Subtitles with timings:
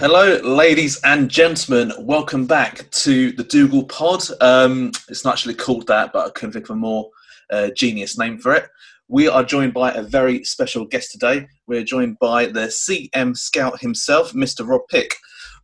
[0.00, 1.92] Hello, ladies and gentlemen.
[1.98, 4.22] Welcome back to the Dougal Pod.
[4.40, 7.10] Um, it's not actually called that, but I couldn't think of a more
[7.50, 8.68] uh, genius name for it.
[9.08, 11.48] We are joined by a very special guest today.
[11.66, 14.64] We're joined by the CM Scout himself, Mr.
[14.64, 15.16] Rob Pick.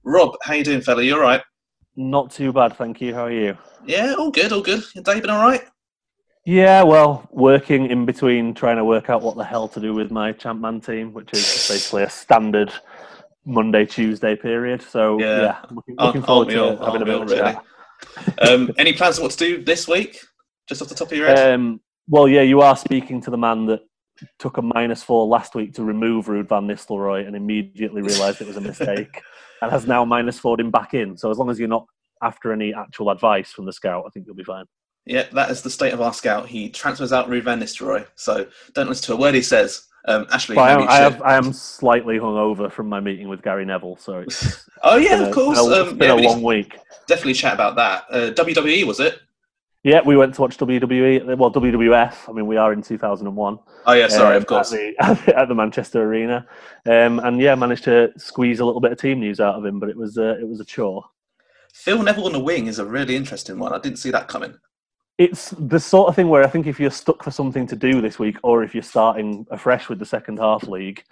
[0.02, 1.04] Rob, how you doing, fella?
[1.04, 1.42] You all right?
[1.94, 3.14] Not too bad, thank you.
[3.14, 3.56] How are you?
[3.86, 4.82] Yeah, all good, all good.
[4.96, 5.62] Your day been all right?
[6.44, 10.10] Yeah, well, working in between trying to work out what the hell to do with
[10.10, 12.72] my Champman team, which is basically a standard
[13.44, 14.82] Monday, Tuesday period.
[14.82, 15.40] So, Yeah.
[15.40, 16.76] yeah, looking, looking forward all?
[16.76, 17.64] to having a bit of a chat.
[18.40, 20.20] Um, any plans what to do this week?
[20.68, 21.54] Just off the top of your head?
[21.54, 23.82] Um, well, yeah, you are speaking to the man that
[24.38, 28.46] took a minus four last week to remove Ruud van Nistelrooy and immediately realised it
[28.46, 29.20] was a mistake
[29.62, 31.16] and has now minus four him back in.
[31.16, 31.86] So, as long as you're not
[32.22, 34.64] after any actual advice from the scout, I think you'll be fine.
[35.06, 36.48] Yeah, that is the state of our scout.
[36.48, 39.86] He transfers out Ruud van Nistelrooy, so don't listen to a word he says.
[40.06, 43.64] Um, Ashley, I, am, I, have, I am slightly hungover from my meeting with Gary
[43.64, 44.24] Neville, so
[44.82, 45.58] Oh yeah, a- of course.
[45.58, 46.76] It's been a, Um, been yeah, a long week.
[47.06, 48.04] definitely chat about that.
[48.10, 49.20] Uh, WWE was it?
[49.82, 51.36] Yeah, we went to watch WWE.
[51.36, 52.28] Well, WWF.
[52.28, 53.58] I mean, we are in 2001.
[53.86, 54.72] Oh yeah, sorry, um, of course.
[55.00, 56.46] At the, at the Manchester Arena,
[56.86, 59.78] um, and yeah, managed to squeeze a little bit of team news out of him,
[59.80, 61.04] but it was uh, it was a chore.
[61.74, 63.72] Phil Neville on the wing is a really interesting one.
[63.74, 64.54] I didn't see that coming.
[65.16, 68.00] It's the sort of thing where I think if you're stuck for something to do
[68.00, 71.04] this week, or if you're starting afresh with the second half league,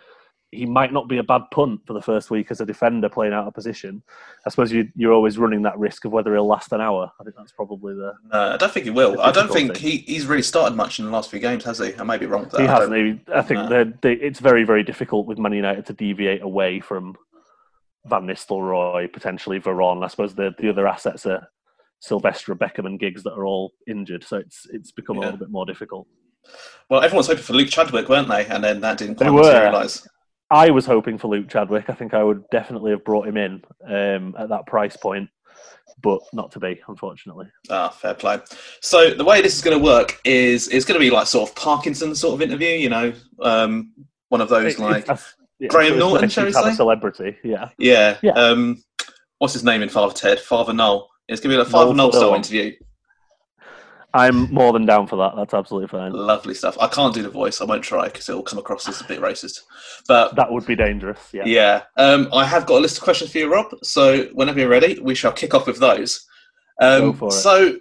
[0.50, 3.33] he might not be a bad punt for the first week as a defender playing
[3.33, 4.03] out of position.
[4.47, 7.11] I suppose you, you're always running that risk of whether he'll last an hour.
[7.19, 8.12] I think that's probably the.
[8.30, 9.19] No, I don't think he will.
[9.20, 11.95] I don't think he, he's really started much in the last few games, has he?
[11.95, 12.42] I may be wrong.
[12.42, 12.61] With that.
[12.61, 12.97] He I hasn't.
[12.97, 13.92] He, I think No.
[14.03, 17.17] they, it's very, very difficult with Man United to deviate away from
[18.05, 20.05] Van Nistelrooy, potentially Veron.
[20.05, 21.48] I suppose the, the other assets are
[22.03, 24.25] Silvestre, Beckham, and Giggs that are all injured.
[24.25, 25.22] So it's it's become Yeah.
[25.22, 26.06] a little bit more difficult.
[26.91, 28.45] Well, everyone was hoping for Luke Chadwick, weren't they?
[28.47, 30.06] And then that didn't quite materialise.
[30.50, 31.89] I was hoping for Luke Chadwick.
[31.89, 35.30] I think I would definitely have brought him in um, at that price point,
[36.02, 37.46] but not to be, unfortunately.
[37.70, 38.40] Ah, fair play.
[38.80, 41.48] So the way this is going to work is it's going to be like sort
[41.48, 42.69] of Parkinson sort of interview.
[42.77, 43.92] You know, um,
[44.29, 45.07] one of those It- like
[45.61, 46.73] yeah, Graham Norton, shall we say?
[46.74, 47.39] celebrity?
[47.45, 47.69] Yeah.
[47.79, 48.19] yeah.
[48.23, 48.33] Yeah.
[48.33, 48.83] Um,
[49.39, 50.40] what's his name in Father Ted?
[50.40, 51.08] Father Noel.
[51.28, 52.36] It's going to be a Father Noel Noel style Furlong.
[52.36, 52.72] interview.
[54.14, 55.33] I'm more than down for that.
[55.36, 56.12] That's absolutely fine.
[56.12, 56.77] Lovely stuff.
[56.78, 57.62] I can't do the voice.
[57.62, 59.60] I won't try because it will come across as a bit racist.
[60.06, 61.18] But That would be dangerous.
[61.33, 61.44] Yeah.
[61.46, 61.83] Yeah.
[61.96, 63.68] Um, I have got a list of questions for you, Rob.
[63.83, 66.27] So whenever you're ready, we shall kick off with those.
[66.80, 67.33] Um, Go for it.
[67.33, 67.77] So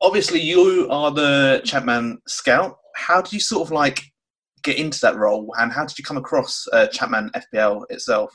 [0.00, 2.76] obviously, you are the Champman scout.
[2.96, 4.02] How did you sort of like
[4.64, 8.32] get into that role, and how did you come across uh, Champman FPL itself?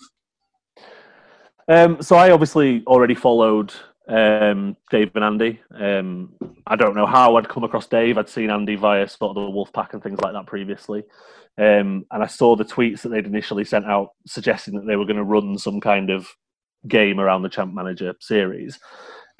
[1.67, 3.73] Um, so I obviously already followed
[4.07, 5.61] um, Dave and Andy.
[5.73, 6.33] Um,
[6.67, 8.17] I don't know how I'd come across Dave.
[8.17, 11.03] I'd seen Andy via sort of the Wolfpack and things like that previously.
[11.57, 15.05] Um, and I saw the tweets that they'd initially sent out suggesting that they were
[15.05, 16.27] going to run some kind of
[16.87, 18.79] game around the Champ Manager series.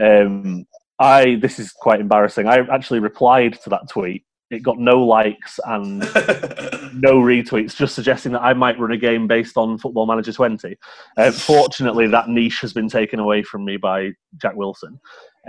[0.01, 0.66] Um,
[1.00, 2.47] I this is quite embarrassing.
[2.47, 4.25] I actually replied to that tweet.
[4.53, 6.00] It got no likes and
[6.94, 10.78] no retweets, just suggesting that I might run a game based on Football Manager 20.
[11.18, 15.00] Uh, fortunately, that niche has been taken away from me by Jack Wilson.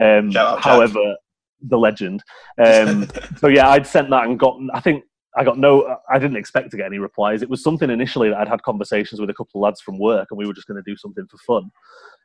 [0.01, 0.65] Um, Shout out, Jack.
[0.65, 1.17] however,
[1.61, 2.23] the legend.
[2.65, 4.59] Um, so yeah, I'd sent that and got.
[4.73, 5.05] I think
[5.37, 5.99] I got no.
[6.11, 7.43] I didn't expect to get any replies.
[7.43, 10.29] It was something initially that I'd had conversations with a couple of lads from work,
[10.31, 11.71] and we were just going to do something for fun.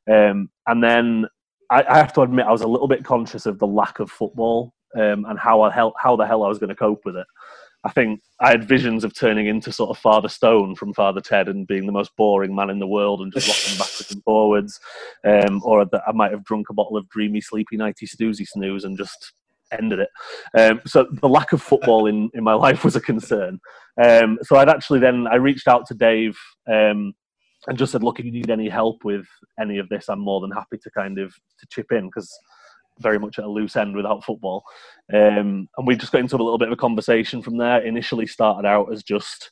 [0.09, 1.25] Um, and then
[1.69, 4.09] I, I have to admit, I was a little bit conscious of the lack of
[4.09, 7.16] football um, and how I hell, how the hell I was going to cope with
[7.16, 7.27] it.
[7.83, 11.47] I think I had visions of turning into sort of Father Stone from Father Ted
[11.47, 14.79] and being the most boring man in the world and just rocking backwards and forwards,
[15.23, 18.83] um, or that I might have drunk a bottle of dreamy, sleepy, nighty snoozy snooze
[18.83, 19.33] and just
[19.72, 20.09] ended it.
[20.57, 23.59] Um, so the lack of football in, in my life was a concern.
[24.01, 27.13] Um, so I'd actually then I reached out to Dave um,
[27.67, 29.25] and just said, "Look, if you need any help with
[29.59, 32.29] any of this, I'm more than happy to kind of to chip in because."
[33.00, 34.64] Very much at a loose end without football,
[35.14, 37.82] um, and we just got into a little bit of a conversation from there.
[37.82, 39.52] Initially, started out as just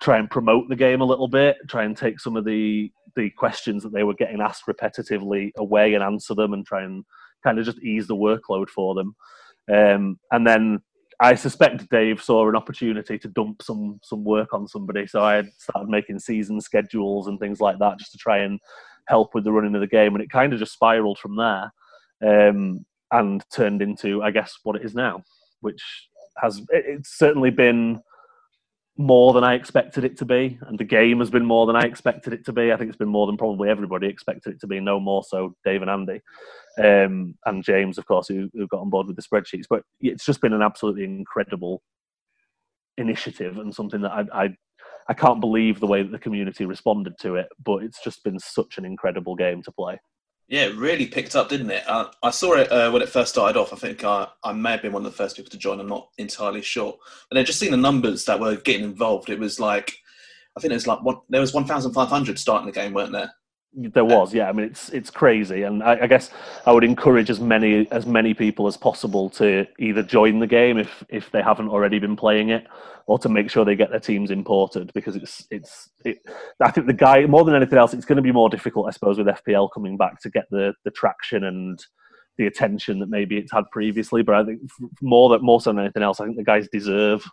[0.00, 3.30] try and promote the game a little bit, try and take some of the the
[3.30, 7.04] questions that they were getting asked repetitively away and answer them, and try and
[7.44, 9.14] kind of just ease the workload for them.
[9.72, 10.80] Um, and then
[11.20, 15.44] I suspect Dave saw an opportunity to dump some some work on somebody, so I
[15.58, 18.58] started making season schedules and things like that just to try and
[19.06, 21.70] help with the running of the game, and it kind of just spiraled from there
[22.26, 25.22] um, and turned into, I guess, what it is now,
[25.60, 25.82] which
[26.38, 28.00] has it's certainly been
[28.98, 31.82] more than I expected it to be, and the game has been more than I
[31.82, 32.72] expected it to be.
[32.72, 34.80] I think it's been more than probably everybody expected it to be.
[34.80, 36.20] No more so Dave and Andy,
[36.78, 39.66] um, and James, of course, who, who got on board with the spreadsheets.
[39.68, 41.82] But it's just been an absolutely incredible
[42.98, 44.48] initiative and something that I, I,
[45.08, 47.48] I can't believe the way that the community responded to it.
[47.64, 49.98] But it's just been such an incredible game to play.
[50.52, 51.82] Yeah, it really picked up, didn't it?
[51.88, 53.72] Uh, I saw it uh, when it first started off.
[53.72, 55.80] I think I, I may have been one of the first people to join.
[55.80, 56.94] I'm not entirely sure.
[57.30, 59.94] But then just seeing the numbers that were getting involved, it was like,
[60.54, 63.32] I think it was like one, there was 1,500 starting the game, weren't there?
[63.74, 64.50] There was, yeah.
[64.50, 66.30] I mean, it's it's crazy, and I, I, guess
[66.66, 70.76] I would encourage as many as many people as possible to either join the game
[70.76, 72.66] if if they haven't already been playing it,
[73.06, 75.88] or to make sure they get their teams imported because it's it's.
[76.04, 76.18] It,
[76.60, 78.90] I think the guy more than anything else, it's going to be more difficult, I
[78.90, 81.82] suppose, with FPL coming back to get the the traction and
[82.36, 84.22] the attention that maybe it's had previously.
[84.22, 84.60] But I think
[85.00, 87.24] more that more so than anything else, I think the guys deserve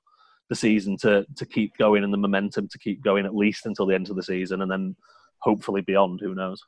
[0.50, 3.86] the season to to keep going and the momentum to keep going at least until
[3.86, 4.96] the end of the season, and then
[5.42, 6.20] hopefully beyond.
[6.22, 6.62] Who knows?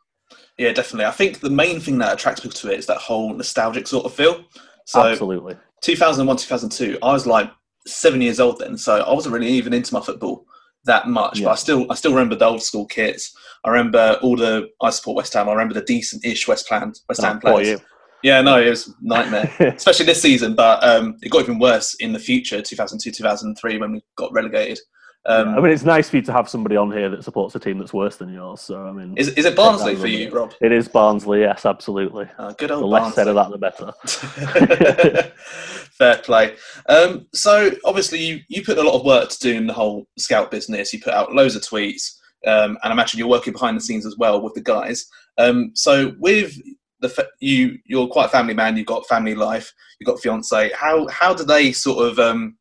[0.58, 1.06] Yeah, definitely.
[1.06, 4.06] I think the main thing that attracts people to it is that whole nostalgic sort
[4.06, 4.46] of feel.
[4.86, 5.58] So, Absolutely.
[5.82, 7.52] 2001, 2002, I was like
[7.88, 10.46] seven years old then, so I wasn't really even into my football
[10.86, 11.40] that much.
[11.40, 11.46] Yeah.
[11.46, 13.36] But I still, I still remember the old school kits.
[13.64, 14.70] I remember all the.
[14.82, 15.50] I support West Ham.
[15.50, 17.82] I remember the decent-ish West Ham West Ham oh, players.
[18.24, 20.56] Yeah, no, it was nightmare, especially this season.
[20.56, 24.80] But um, it got even worse in the future, 2002, 2003, when we got relegated.
[25.26, 27.60] Um, I mean, it's nice for you to have somebody on here that supports a
[27.60, 28.62] team that's worse than yours.
[28.62, 30.54] So, I mean, is, is it Barnsley for you, Rob?
[30.62, 32.26] It is Barnsley, yes, absolutely.
[32.40, 32.84] Uh, good old.
[32.84, 35.32] The less said of that, the better.
[35.92, 36.56] Fair play.
[36.90, 40.50] Um, so, obviously, you you put a lot of work to doing the whole scout
[40.50, 40.92] business.
[40.92, 44.08] You put out loads of tweets, um, and I imagine you're working behind the scenes
[44.08, 45.06] as well with the guys.
[45.38, 46.58] Um, so, with
[47.02, 48.76] the you, you're quite a family man.
[48.76, 49.72] You've got family life.
[50.00, 50.72] You've got fiance.
[50.74, 52.58] How how do they sort of um,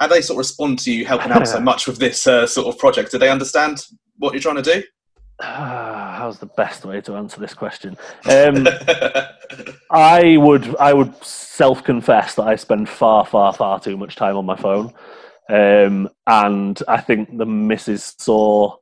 [0.00, 2.46] how do they sort of respond to you helping out so much with this uh,
[2.46, 3.12] sort of project?
[3.12, 3.84] Do they understand
[4.18, 4.82] what you're trying to do?
[5.38, 7.96] Uh, how's the best way to answer this question?
[8.24, 8.66] Um,
[9.90, 14.36] I would I would self confess that I spend far far far too much time
[14.36, 14.92] on my phone,
[15.48, 18.76] um, and I think the missus saw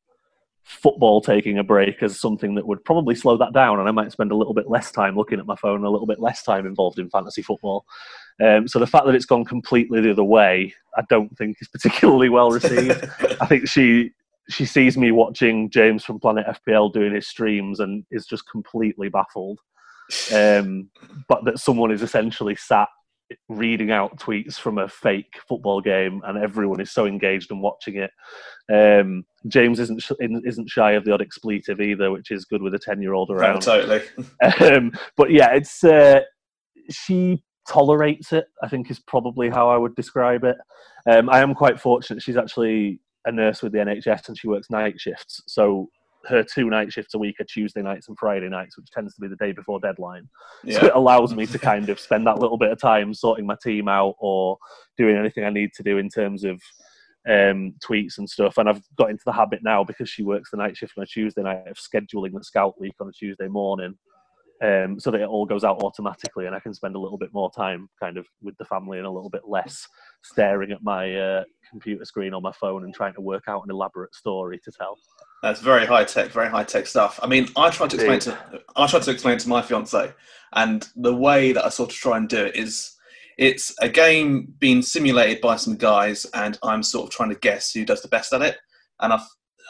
[0.64, 4.12] football taking a break as something that would probably slow that down, and I might
[4.12, 6.66] spend a little bit less time looking at my phone, a little bit less time
[6.66, 7.86] involved in fantasy football.
[8.42, 11.68] Um, so the fact that it's gone completely the other way, I don't think is
[11.72, 13.08] particularly well received.
[13.40, 14.12] I think she
[14.50, 19.08] she sees me watching James from Planet FPL doing his streams and is just completely
[19.10, 19.58] baffled.
[20.34, 20.88] Um,
[21.28, 22.88] but that someone is essentially sat
[23.50, 27.96] reading out tweets from a fake football game, and everyone is so engaged and watching
[27.96, 28.10] it.
[28.72, 32.74] Um, James isn't sh- isn't shy of the odd expletive either, which is good with
[32.74, 33.68] a ten year old around.
[33.68, 34.02] Oh, totally.
[34.74, 36.20] um, but yeah, it's uh,
[36.90, 38.46] she tolerates it.
[38.62, 40.56] I think is probably how I would describe it.
[41.08, 42.22] Um, I am quite fortunate.
[42.22, 45.42] She's actually a nurse with the NHS and she works night shifts.
[45.46, 45.88] So
[46.26, 49.20] her two night shifts a week are Tuesday nights and Friday nights, which tends to
[49.20, 50.28] be the day before deadline.
[50.64, 50.80] Yeah.
[50.80, 53.56] So it allows me to kind of spend that little bit of time sorting my
[53.62, 54.58] team out or
[54.96, 56.60] doing anything I need to do in terms of
[57.28, 58.58] um, tweets and stuff.
[58.58, 61.06] And I've got into the habit now because she works the night shift on a
[61.06, 63.96] Tuesday night of scheduling the scout week on a Tuesday morning
[64.62, 67.32] um, so that it all goes out automatically and I can spend a little bit
[67.32, 69.86] more time kind of with the family and a little bit less
[70.22, 73.70] staring at my uh, computer screen on my phone and trying to work out an
[73.70, 74.98] elaborate story to tell.
[75.42, 77.20] That's very high tech, very high tech stuff.
[77.22, 80.12] I mean, I tried to explain to I tried to explain to my fiance,
[80.52, 82.96] and the way that I sort of try and do it is
[83.36, 87.72] it's a game being simulated by some guys, and I'm sort of trying to guess
[87.72, 88.56] who does the best at it.
[88.98, 89.20] And I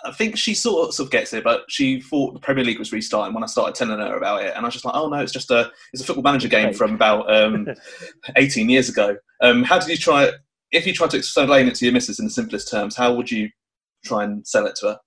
[0.05, 3.35] I think she sort of, gets it, but she thought the Premier League was restarting
[3.35, 5.33] when I started telling her about it, and I was just like, "Oh no, it's
[5.33, 7.69] just a it's a football manager game from about um,
[8.37, 10.31] 18 years ago." Um, how did you try?
[10.71, 13.31] If you tried to explain it to your missus in the simplest terms, how would
[13.31, 13.49] you
[14.05, 14.99] try and sell it to her?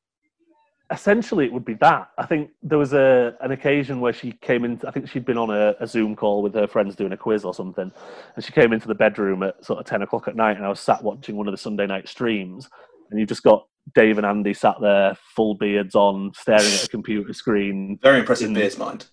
[0.90, 2.10] Essentially, it would be that.
[2.18, 4.82] I think there was a an occasion where she came in.
[4.86, 7.46] I think she'd been on a, a Zoom call with her friends doing a quiz
[7.46, 7.92] or something,
[8.36, 10.70] and she came into the bedroom at sort of 10 o'clock at night, and I
[10.70, 12.70] was sat watching one of the Sunday night streams,
[13.10, 16.90] and you've just got Dave and Andy sat there, full beards on, staring at a
[16.90, 18.00] computer screen.
[18.02, 19.08] Very impressive in, beards, mind.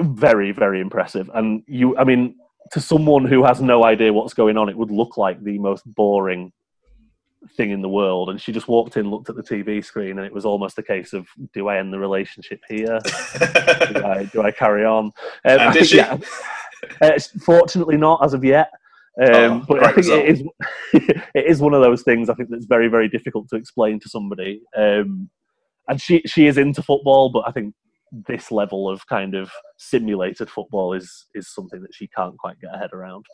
[0.00, 1.30] Very, very impressive.
[1.34, 2.36] And you, I mean,
[2.72, 5.82] to someone who has no idea what's going on, it would look like the most
[5.86, 6.52] boring
[7.56, 8.30] thing in the world.
[8.30, 10.82] And she just walked in, looked at the TV screen, and it was almost a
[10.82, 12.98] case of, do I end the relationship here?
[13.38, 15.12] do, I, do, I, carry on?
[15.44, 15.74] Um?
[15.90, 16.18] Yeah,
[17.00, 18.70] uh, fortunately, not as of yet.
[19.22, 20.24] Um, oh, but I think result.
[20.24, 20.42] it is
[21.34, 24.08] it is one of those things I think that's very very difficult to explain to
[24.08, 24.60] somebody.
[24.76, 25.30] Um,
[25.88, 27.74] and she she is into football, but I think
[28.12, 32.70] this level of kind of simulated football is is something that she can't quite get
[32.72, 33.24] her head around.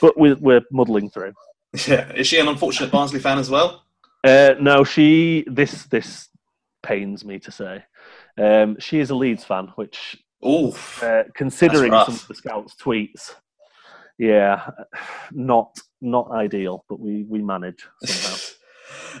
[0.00, 1.32] But we're we're muddling through.
[1.86, 3.82] Yeah, is she an unfortunate Barnsley fan as well?
[4.24, 6.28] Uh, no, she this this
[6.82, 7.84] pains me to say.
[8.38, 10.16] Um, she is a Leeds fan, which,
[10.46, 13.34] Oof, uh, considering some of the scouts' tweets,
[14.18, 14.70] yeah,
[15.32, 18.38] not not ideal, but we we manage somehow.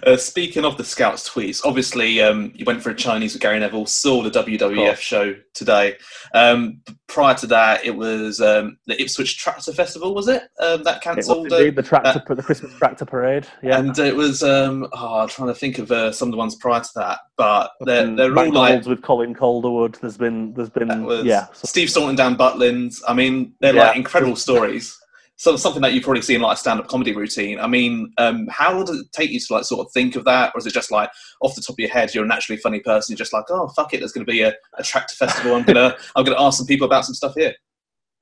[0.04, 3.58] Uh, speaking of the scouts tweets, obviously um, you went for a Chinese with Gary
[3.58, 5.96] Neville, saw the WWF show today.
[6.34, 10.42] Um, prior to that, it was um, the Ipswich Tractor Festival, was it?
[10.60, 11.52] Um, that cancelled.
[11.52, 13.46] Uh, the tractor, uh, the Christmas Tractor Parade.
[13.62, 14.42] Yeah, and it was.
[14.42, 17.20] Um, oh, I'm trying to think of uh, some of the ones prior to that,
[17.36, 19.98] but they're, they're all like with Colin Calderwood.
[20.00, 23.02] There's been, there's been, yeah, Steve Staunton down Butlins.
[23.08, 23.88] I mean, they're yeah.
[23.88, 24.98] like incredible stories
[25.36, 27.60] so something that you've probably see in like a stand-up comedy routine.
[27.60, 30.52] I mean, um, how does it take you to like sort of think of that,
[30.54, 31.10] or is it just like
[31.42, 33.68] off the top of your head, you're a naturally funny person, you're just like, oh
[33.68, 35.54] fuck it, there's going to be a, a tractor festival.
[35.54, 37.54] I'm gonna I'm gonna ask some people about some stuff here.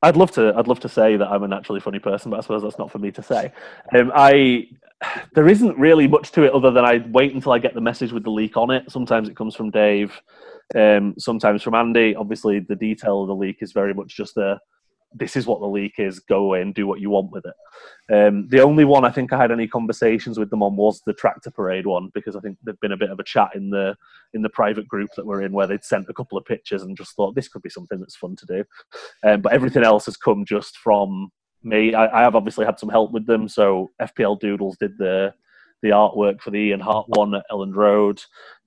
[0.02, 0.52] I'd love to.
[0.56, 2.90] I'd love to say that I'm a naturally funny person, but I suppose that's not
[2.90, 3.52] for me to say.
[3.97, 4.66] Um, I
[5.35, 8.12] there isn't really much to it other than I wait until I get the message
[8.12, 8.90] with the leak on it.
[8.90, 10.21] Sometimes it comes from Dave,
[10.75, 12.14] um, sometimes from Andy.
[12.14, 14.59] Obviously, the detail of the leak is very much just a
[15.14, 16.18] this is what the leak is.
[16.18, 17.54] Go away and do what you want with it.
[18.12, 21.12] Um, the only one I think I had any conversations with them on was the
[21.12, 23.97] tractor parade one because I think there'd been a bit of a chat in the
[24.35, 26.97] in the private group that we're in where they'd sent a couple of pictures and
[26.97, 28.64] just thought this could be something that's fun to do.
[29.23, 31.30] Um, but everything else has come just from
[31.62, 31.94] me.
[31.94, 33.49] I, I, have obviously had some help with them.
[33.49, 35.33] So FPL Doodles did the
[35.84, 38.18] the artwork for the Ian Harte one at Elland Road.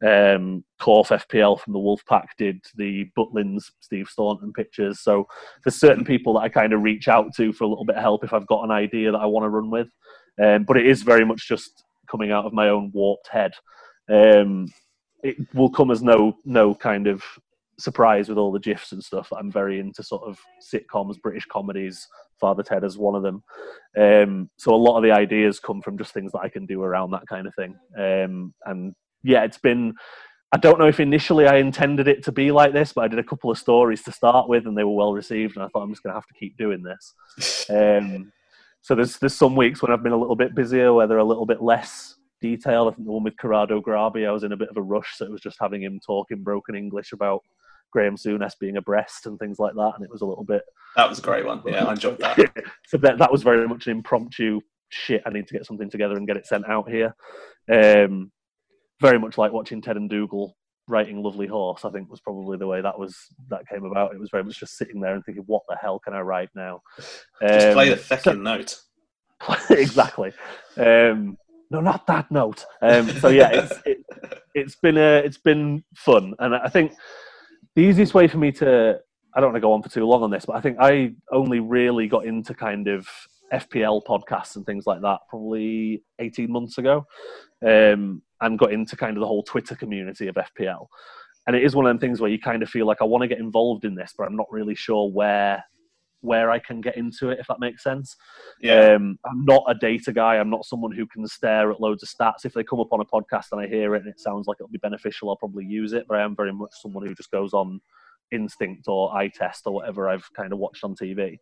[0.04, 5.00] Um, Corf FPL from the Wolfpack did the Butlins Steve Staunton pictures.
[5.00, 5.26] So
[5.64, 8.04] there's certain people that I kind of reach out to for a little bit of
[8.04, 9.88] help if I've got an idea that I want to run with.
[10.42, 13.54] Um, but it is very much just coming out of my own warped head.
[14.08, 14.68] Um,
[15.24, 17.24] it will come as no no kind of
[17.80, 19.32] surprise with all the gifs and stuff.
[19.38, 22.08] I'm very into sort of sitcoms, British comedies.
[22.40, 23.44] Father Ted is one of them.
[23.98, 26.82] Um, so a lot of the ideas come from just things that I can do
[26.84, 27.76] around that kind of thing.
[27.98, 29.94] Um, and yeah, it's been.
[30.54, 33.20] I don't know if initially I intended it to be like this, but I did
[33.20, 35.58] a couple of stories to start with, and they were well received.
[35.58, 37.14] And I thought I'm just going to have to keep doing this.
[37.70, 38.32] Um,
[38.82, 41.24] so there's there's some weeks when I've been a little bit busier, where they're a
[41.24, 42.94] little bit less detailed.
[42.94, 45.18] I think the one with Corrado Grabbi, I was in a bit of a rush,
[45.18, 47.42] so it was just having him talking broken English about
[47.92, 50.64] Graham Souness being abreast and things like that, and it was a little bit.
[50.96, 51.62] That was a great one.
[51.66, 52.38] Yeah, I enjoyed that.
[52.88, 55.22] so that that was very much an impromptu shit.
[55.26, 57.16] I need to get something together and get it sent out here.
[57.72, 58.32] Um,
[59.00, 60.56] very much like watching Ted and Dougal
[60.88, 63.16] writing "Lovely Horse." I think was probably the way that was
[63.50, 64.14] that came about.
[64.14, 66.50] It was very much just sitting there and thinking, "What the hell can I write
[66.56, 68.80] now?" Just um, play the second so, note.
[69.70, 70.34] exactly.
[70.78, 71.38] Um,
[71.70, 72.66] no, not that note.
[72.82, 73.98] Um, so yeah, it's it,
[74.56, 76.94] has been a, it's been fun, and I think
[77.78, 79.00] the easiest way for me to
[79.36, 81.14] I don't want to go on for too long on this, but I think I
[81.32, 83.08] only really got into kind of
[83.54, 87.06] FPL podcasts and things like that probably 18 months ago,
[87.64, 90.88] um, and got into kind of the whole Twitter community of FPL.
[91.46, 93.22] And it is one of them things where you kind of feel like I want
[93.22, 95.64] to get involved in this, but I'm not really sure where
[96.28, 98.16] where I can get into it, if that makes sense.
[98.62, 98.94] Yeah.
[98.94, 100.36] Um, I'm not a data guy.
[100.36, 102.46] I'm not someone who can stare at loads of stats.
[102.46, 104.58] If they come up on a podcast and I hear it and it sounds like
[104.60, 106.06] it'll be beneficial, I'll probably use it.
[106.08, 107.80] But I am very much someone who just goes on
[108.32, 111.38] instinct or eye test or whatever I've kind of watched on TV.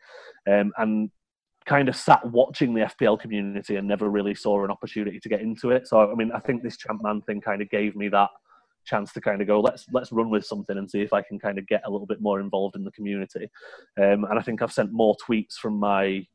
[0.50, 1.10] Um, and
[1.66, 5.42] kind of sat watching the FPL community and never really saw an opportunity to get
[5.42, 5.88] into it.
[5.88, 8.30] So, I mean, I think this Champman thing kind of gave me that
[8.86, 11.40] chance to kind of go let's let's run with something and see if I can
[11.40, 13.50] kind of get a little bit more involved in the community.
[13.98, 16.26] Um, and I think I've sent more tweets from my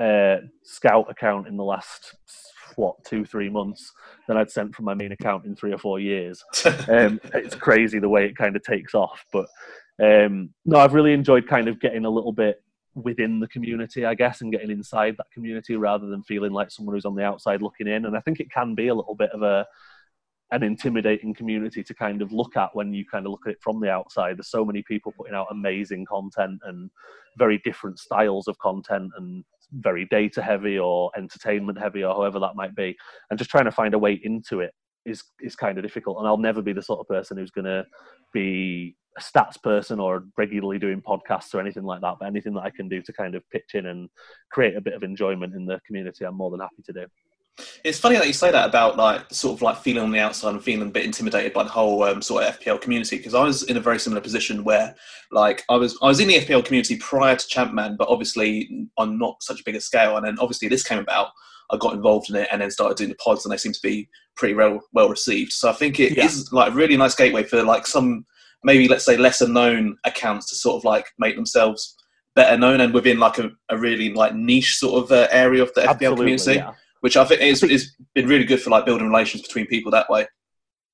[0.00, 2.14] uh, scout account in the last
[2.76, 3.92] what two three months
[4.26, 6.44] than I'd sent from my main account in three or four years.
[6.88, 9.46] um, it's crazy the way it kind of takes off, but
[10.00, 12.62] um, no, I've really enjoyed kind of getting a little bit
[12.94, 16.94] within the community, I guess, and getting inside that community rather than feeling like someone
[16.94, 18.04] who's on the outside looking in.
[18.04, 19.66] And I think it can be a little bit of a
[20.50, 23.62] an intimidating community to kind of look at when you kind of look at it
[23.62, 24.38] from the outside.
[24.38, 26.90] There's so many people putting out amazing content and
[27.36, 32.56] very different styles of content and very data heavy or entertainment heavy or however that
[32.56, 32.96] might be.
[33.30, 34.72] And just trying to find a way into it
[35.04, 36.18] is is kind of difficult.
[36.18, 37.84] And I'll never be the sort of person who's going to
[38.32, 42.16] be a stats person or regularly doing podcasts or anything like that.
[42.18, 44.08] But anything that I can do to kind of pitch in and
[44.50, 47.06] create a bit of enjoyment in the community, I'm more than happy to do.
[47.84, 50.50] It's funny that you say that about like sort of like feeling on the outside
[50.50, 53.42] and feeling a bit intimidated by the whole um, sort of FPL community because I
[53.42, 54.94] was in a very similar position where
[55.32, 59.18] like I was I was in the FPL community prior to Champman, but obviously on
[59.18, 60.16] not such a bigger scale.
[60.16, 61.28] And then obviously this came about.
[61.70, 63.82] I got involved in it and then started doing the pods, and they seem to
[63.82, 65.52] be pretty well well received.
[65.52, 66.24] So I think it yeah.
[66.24, 68.24] is like a really nice gateway for like some
[68.64, 71.94] maybe let's say lesser known accounts to sort of like make themselves
[72.34, 75.72] better known and within like a, a really like niche sort of uh, area of
[75.74, 76.54] the FPL Absolutely, community.
[76.54, 79.90] Yeah which I think is, is been really good for like building relations between people
[79.92, 80.26] that way.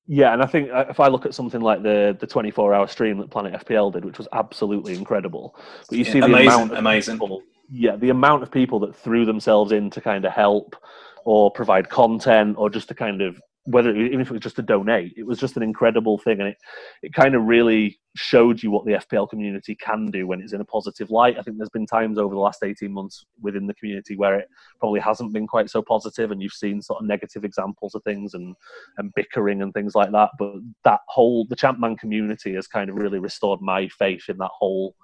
[0.07, 2.87] Yeah, and I think uh, if I look at something like the the 24 hour
[2.87, 5.55] stream that Planet FPL did, which was absolutely incredible,
[5.89, 7.15] but you yeah, see the amazing, amount of amazing.
[7.15, 10.75] People, yeah, the amount of people that threw themselves in to kind of help
[11.25, 14.61] or provide content or just to kind of whether even if it was just to
[14.61, 16.57] donate, it was just an incredible thing, and it
[17.01, 20.61] it kind of really showed you what the FPL community can do when it's in
[20.61, 21.37] a positive light.
[21.37, 24.47] I think there's been times over the last 18 months within the community where it
[24.79, 28.33] probably hasn't been quite so positive, and you've seen sort of negative examples of things
[28.33, 28.55] and
[28.97, 30.29] and bickering and things like that.
[30.37, 30.53] But
[30.83, 34.95] that whole the Champman community has kind of really restored my faith in that whole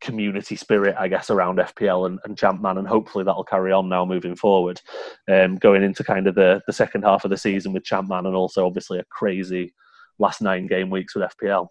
[0.00, 4.04] community spirit, I guess, around FPL and, and Champman, and hopefully that'll carry on now
[4.04, 4.80] moving forward,
[5.30, 8.36] um, going into kind of the, the second half of the season with Champman, and
[8.36, 9.74] also obviously a crazy
[10.18, 11.68] last nine game weeks with FPL.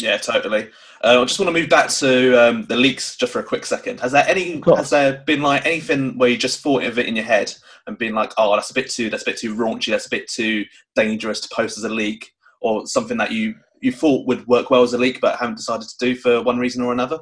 [0.00, 0.68] Yeah, totally.
[1.02, 3.66] Uh, I just want to move back to um, the leaks just for a quick
[3.66, 3.98] second.
[3.98, 4.62] Has there any?
[4.76, 7.52] Has there been like anything where you just thought of it in your head
[7.86, 10.10] and been like, "Oh, that's a bit too, that's a bit too raunchy, that's a
[10.10, 14.46] bit too dangerous to post as a leak," or something that you you thought would
[14.46, 17.18] work well as a leak but haven't decided to do for one reason or another?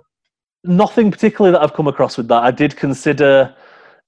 [0.67, 2.43] Nothing particularly that I've come across with that.
[2.43, 3.55] I did consider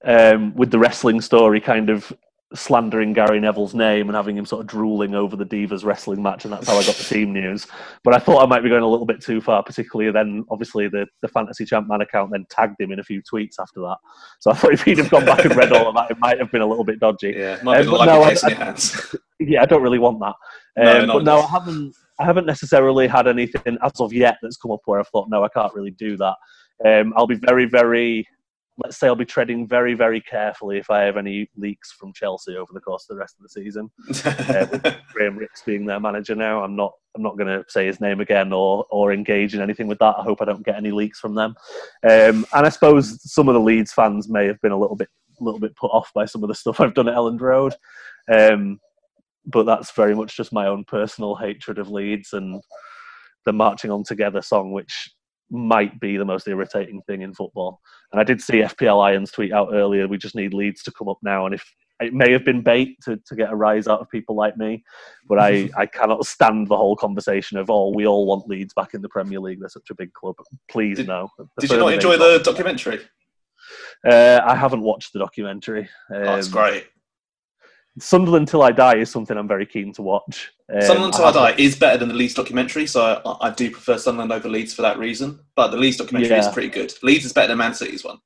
[0.03, 2.13] um, with the wrestling story kind of
[2.55, 6.45] slandering Gary Neville's name and having him sort of drooling over the Divas wrestling match,
[6.45, 7.67] and that's how I got the team news.
[8.03, 10.87] But I thought I might be going a little bit too far, particularly then, obviously,
[10.87, 13.97] the, the Fantasy Champ Man account then tagged him in a few tweets after that.
[14.39, 16.39] So I thought if he'd have gone back and read all of that, it might
[16.39, 17.35] have been a little bit dodgy.
[17.37, 18.75] Yeah, might um, no, I, I,
[19.47, 20.35] yeah, I don't really want that.
[20.81, 21.95] Um, no, but no, I haven't.
[22.19, 25.43] I haven't necessarily had anything as of yet that's come up where I've thought, no,
[25.43, 26.35] I can't really do that.
[26.85, 28.27] Um, I'll be very, very,
[28.83, 32.57] let's say I'll be treading very, very carefully if I have any leaks from Chelsea
[32.57, 33.89] over the course of the rest of the season.
[34.25, 37.85] uh, with Graham Rix being their manager now, I'm not, I'm not going to say
[37.85, 40.15] his name again or, or engage in anything with that.
[40.17, 41.55] I hope I don't get any leaks from them.
[42.03, 45.07] Um, and I suppose some of the Leeds fans may have been a little bit,
[45.39, 47.75] a little bit put off by some of the stuff I've done at Elland Road.
[48.29, 48.79] Um,
[49.45, 52.61] but that's very much just my own personal hatred of Leeds and
[53.45, 55.09] the marching on together song, which
[55.51, 57.81] might be the most irritating thing in football.
[58.11, 61.09] And I did see FPL Irons tweet out earlier, we just need Leeds to come
[61.09, 61.45] up now.
[61.45, 61.63] And if
[61.99, 64.83] it may have been bait to, to get a rise out of people like me,
[65.27, 68.93] but I, I cannot stand the whole conversation of, oh, we all want Leeds back
[68.93, 69.59] in the Premier League.
[69.59, 70.35] They're such a big club.
[70.69, 71.29] Please, did, no.
[71.37, 72.99] The did you not enjoy the documentary?
[74.07, 75.83] Uh, I haven't watched the documentary.
[76.09, 76.87] Um, oh, that's great.
[77.97, 80.51] Sunderland Till I Die is something I'm very keen to watch.
[80.73, 83.49] Um, Sunderland Till I, I Die is better than the Leeds documentary, so I, I,
[83.51, 85.39] do prefer Sunderland over Leeds for that reason.
[85.55, 86.47] But the Leeds documentary yeah.
[86.47, 86.93] is pretty good.
[87.01, 88.19] Leeds is better than Man City's one.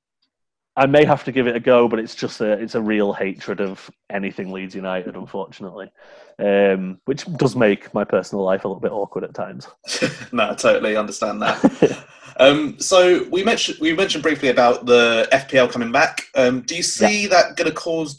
[0.76, 3.14] I may have to give it a go, but it's just a it's a real
[3.14, 5.92] hatred of anything Leeds United, unfortunately,
[6.40, 9.68] um, which does make my personal life a little bit awkward at times.
[10.32, 12.06] no, I totally understand that.
[12.38, 16.24] Um, so we mentioned we mentioned briefly about the FPL coming back.
[16.34, 17.30] Um, do you see yeah.
[17.30, 18.18] that going to cause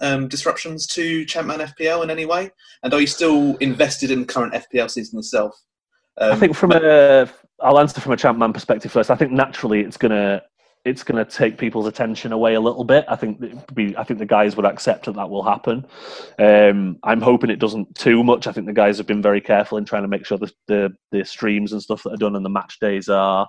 [0.00, 2.50] um, disruptions to Champman FPL in any way?
[2.84, 5.60] And are you still invested in the current FPL season yourself?
[6.18, 7.28] I think from a,
[7.60, 9.10] I'll answer from a Champman perspective first.
[9.10, 10.42] I think naturally it's going to
[10.86, 13.04] it's going to take people's attention away a little bit.
[13.08, 13.42] I think
[13.98, 15.84] I think the guys would accept that that will happen.
[16.38, 18.46] Um, I'm hoping it doesn't too much.
[18.46, 20.94] I think the guys have been very careful in trying to make sure that the
[21.10, 23.48] the streams and stuff that are done and the match days are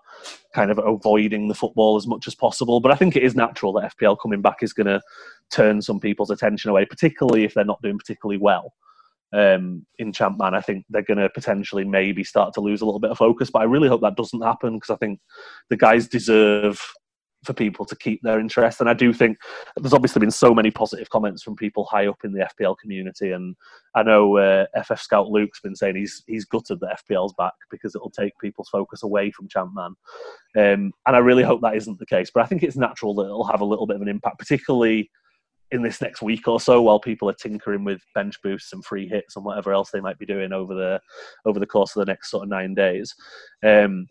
[0.56, 2.80] kind of avoiding the football as much as possible.
[2.80, 5.00] But I think it is natural that FPL coming back is going to
[5.52, 8.74] turn some people's attention away, particularly if they're not doing particularly well.
[9.32, 13.00] Um, in Champman, I think they're going to potentially maybe start to lose a little
[13.00, 13.52] bit of focus.
[13.52, 15.20] But I really hope that doesn't happen because I think
[15.70, 16.82] the guys deserve
[17.44, 18.82] for people to keep their interest.
[18.82, 19.38] And I do think
[19.76, 23.32] there's obviously been so many positive comments from people high up in the FPL community.
[23.32, 23.56] And
[23.96, 27.96] I know uh, FF Scout Luke's been saying he's he's gutted that FPL's back because
[27.96, 29.96] it'll take people's focus away from Champman.
[30.58, 32.32] Um, and I really hope that isn't the case.
[32.34, 35.10] But I think it's natural that it'll have a little bit of an impact, particularly
[35.72, 39.06] in this next week or so while people are tinkering with bench boosts and free
[39.06, 41.00] hits and whatever else they might be doing over the
[41.46, 43.14] over the course of the next sort of nine days.
[43.66, 44.08] Um,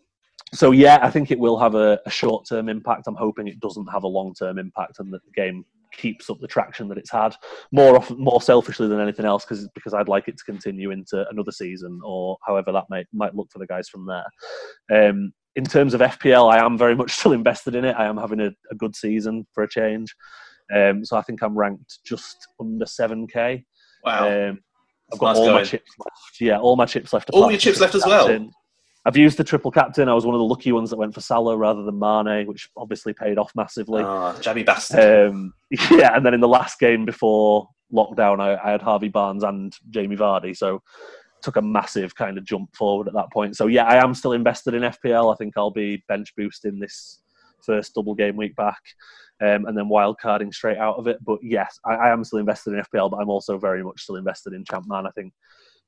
[0.53, 3.07] so yeah, I think it will have a, a short term impact.
[3.07, 6.39] I'm hoping it doesn't have a long term impact, and that the game keeps up
[6.39, 7.35] the traction that it's had.
[7.71, 11.27] More often, more selfishly than anything else, because because I'd like it to continue into
[11.29, 15.09] another season or however that might might look for the guys from there.
[15.09, 17.95] Um, in terms of FPL, I am very much still invested in it.
[17.97, 20.15] I am having a, a good season for a change.
[20.73, 23.65] Um, so I think I'm ranked just under seven k.
[24.03, 24.49] Wow.
[24.49, 24.59] Um,
[25.11, 25.55] I've got nice all going.
[25.55, 26.41] my chips left.
[26.41, 27.29] Yeah, all my chips left.
[27.31, 28.49] All your chips left as well.
[29.07, 30.09] I've used the triple captain.
[30.09, 32.69] I was one of the lucky ones that went for Salah rather than Mane, which
[32.75, 34.03] obviously paid off massively.
[34.03, 35.29] Oh, jammy bastard.
[35.29, 39.43] Um, yeah, and then in the last game before lockdown, I, I, had Harvey Barnes
[39.43, 40.83] and Jamie Vardy, so
[41.41, 43.55] took a massive kind of jump forward at that point.
[43.55, 45.33] So yeah, I am still invested in FPL.
[45.33, 47.21] I think I'll be bench boosting this
[47.65, 48.81] first double game week back.
[49.39, 51.23] Um, and then wild carding straight out of it.
[51.23, 54.15] But yes, I, I, am still invested in FPL, but I'm also very much still
[54.15, 55.05] invested in Champman.
[55.05, 55.31] I think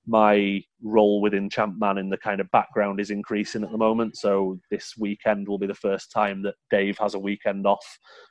[0.07, 4.17] my role within Champman in the kind of background is increasing at the moment.
[4.17, 7.85] So this weekend will be the first time that Dave has a weekend off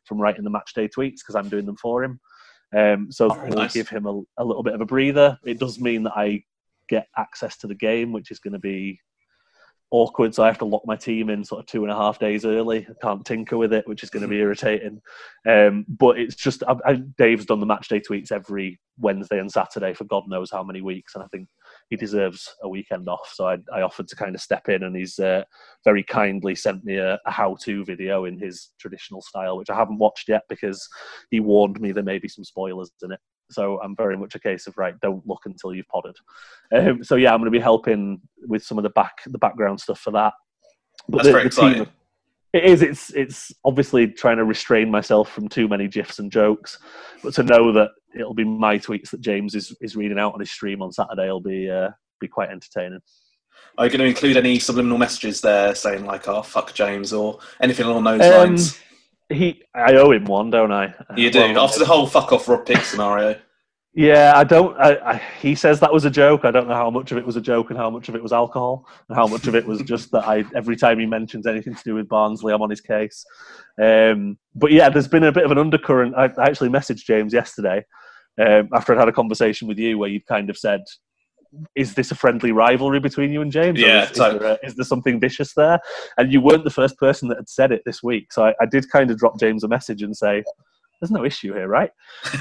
[0.04, 2.20] from writing the match day tweets because I'm doing them for him.
[2.76, 3.74] Um, so we'll nice.
[3.74, 5.38] give him a, a little bit of a breather.
[5.44, 6.42] It does mean that I
[6.88, 9.00] get access to the game, which is going to be
[9.90, 10.35] awkward.
[10.35, 12.44] So I have to lock my team in sort of two and a half days
[12.44, 12.87] early.
[12.88, 15.00] I can't tinker with it, which is going to be irritating.
[15.48, 19.50] Um, but it's just I, I, Dave's done the match day tweets every Wednesday and
[19.50, 21.48] Saturday for God knows how many weeks, and I think
[21.88, 23.31] he deserves a weekend off.
[23.35, 25.42] So I, I offered to kind of step in, and he's uh,
[25.85, 29.98] very kindly sent me a, a how-to video in his traditional style, which I haven't
[29.98, 30.87] watched yet because
[31.31, 33.20] he warned me there may be some spoilers in it.
[33.51, 36.16] So I'm very much a case of right, don't look until you've podded.
[36.72, 39.81] Um, so yeah, I'm going to be helping with some of the back the background
[39.81, 40.35] stuff for that.
[41.09, 41.87] That's very exciting.
[42.53, 42.83] it is.
[42.83, 46.79] It's it's obviously trying to restrain myself from too many gifs and jokes,
[47.22, 50.40] but to know that it'll be my tweets that James is, is reading out on
[50.40, 51.90] his stream on Saturday It'll be uh,
[52.21, 53.01] be quite entertaining.
[53.77, 57.38] Are you going to include any subliminal messages there saying like "Oh fuck James" or
[57.61, 58.79] anything along those Um, lines?
[59.31, 60.94] He, I owe him one, don't I?
[61.16, 63.37] You do Well, after the whole "fuck off Rob Pick" scenario.
[63.98, 64.78] Yeah, I don't.
[64.78, 66.44] I, I, he says that was a joke.
[66.44, 68.22] I don't know how much of it was a joke and how much of it
[68.22, 71.48] was alcohol, and how much of it was just that I every time he mentions
[71.48, 73.26] anything to do with Barnsley, I'm on his case.
[73.82, 76.14] Um, but yeah, there's been a bit of an undercurrent.
[76.14, 77.84] I, I actually messaged James yesterday
[78.40, 80.82] um, after I'd had a conversation with you where you'd kind of said,
[81.74, 83.80] "Is this a friendly rivalry between you and James?
[83.80, 85.80] Yeah, is, is, there a- is there something vicious there?"
[86.18, 88.66] And you weren't the first person that had said it this week, so I, I
[88.66, 90.44] did kind of drop James a message and say.
[91.00, 91.90] There's no issue here, right?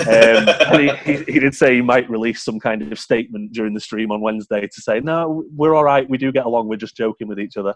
[0.08, 0.48] um,
[0.80, 4.12] he, he, he did say he might release some kind of statement during the stream
[4.12, 6.10] on Wednesday to say, no, we're all right.
[6.10, 6.68] We do get along.
[6.68, 7.76] We're just joking with each other.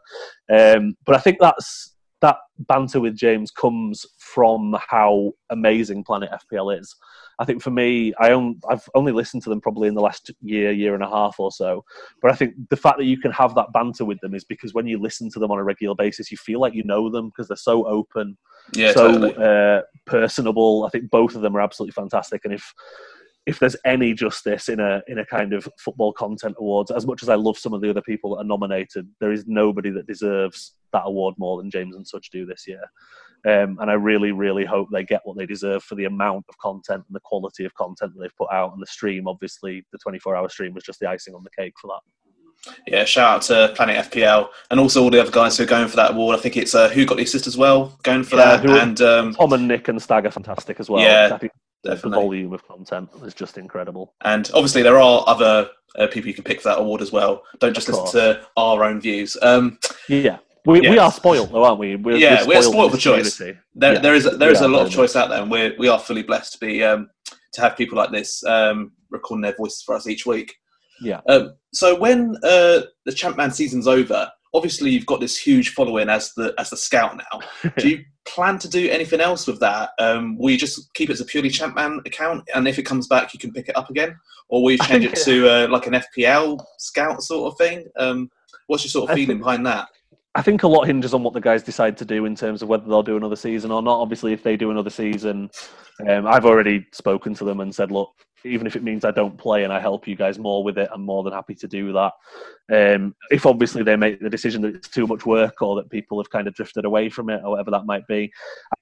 [0.51, 6.79] Um, but I think that's that banter with James comes from how amazing Planet FPL
[6.79, 6.95] is.
[7.41, 10.29] I think for me, I own, I've only listened to them probably in the last
[10.41, 11.83] year, year and a half or so.
[12.21, 14.75] But I think the fact that you can have that banter with them is because
[14.75, 17.29] when you listen to them on a regular basis, you feel like you know them
[17.29, 18.37] because they're so open
[18.73, 19.35] yeah, so totally.
[19.35, 20.85] uh, personable.
[20.85, 22.45] I think both of them are absolutely fantastic.
[22.45, 22.73] And if
[23.47, 27.23] if there's any justice in a in a kind of football content awards, as much
[27.23, 30.07] as I love some of the other people that are nominated, there is nobody that
[30.07, 32.83] deserves that award more than James and Such do this year.
[33.45, 36.57] Um, and I really, really hope they get what they deserve for the amount of
[36.59, 38.73] content and the quality of content that they've put out.
[38.73, 41.73] And the stream, obviously, the 24 hour stream was just the icing on the cake
[41.81, 42.01] for that.
[42.85, 45.87] Yeah, shout out to Planet FPL and also all the other guys who are going
[45.87, 46.37] for that award.
[46.37, 49.01] I think it's uh, who got the assist as well going for Yeah, that, and
[49.01, 51.01] um, Tom and Nick and Stag are fantastic as well.
[51.01, 54.13] Yeah, think the volume of content is just incredible.
[54.21, 57.43] And obviously, there are other uh, people you can pick for that award as well.
[57.59, 59.37] Don't just listen to our own views.
[59.41, 60.37] Um, Yeah.
[60.65, 61.95] We, we are spoiled, though, aren't we?
[61.95, 63.37] We're, Yeah, we're in spoiled for choice.
[63.37, 63.59] community.
[63.75, 65.87] there, Yeah, there is there is a lot of choice out there, and we we
[65.87, 67.09] are fully blessed to be um,
[67.53, 70.55] to have people like this um, recording their voices for us each week.
[71.01, 71.21] Yeah.
[71.27, 76.33] Um, so when uh, the Champman season's over, obviously you've got this huge following as
[76.35, 77.71] the as the scout now.
[77.77, 79.89] Do you plan to do anything else with that?
[79.97, 83.07] Um, will you just keep it as a purely Champman account, and if it comes
[83.07, 84.15] back, you can pick it up again,
[84.49, 87.85] or will you change it to uh, like an FPL scout sort of thing?
[87.97, 88.29] Um,
[88.67, 89.87] what's your sort of I feeling think- behind that?
[90.33, 92.69] I think a lot hinges on what the guys decide to do in terms of
[92.69, 93.99] whether they'll do another season or not.
[93.99, 95.49] Obviously, if they do another season,
[96.07, 98.13] um, I've already spoken to them and said, look,
[98.45, 100.89] even if it means I don't play and I help you guys more with it,
[100.93, 102.13] I'm more than happy to do that.
[102.71, 106.19] Um, if obviously they make the decision that it's too much work or that people
[106.19, 108.31] have kind of drifted away from it or whatever that might be,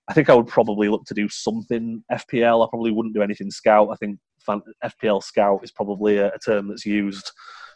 [0.08, 2.66] I think I would probably look to do something FPL.
[2.66, 3.90] I probably wouldn't do anything Scout.
[3.92, 7.32] I think FPL Scout is probably a, a term that's used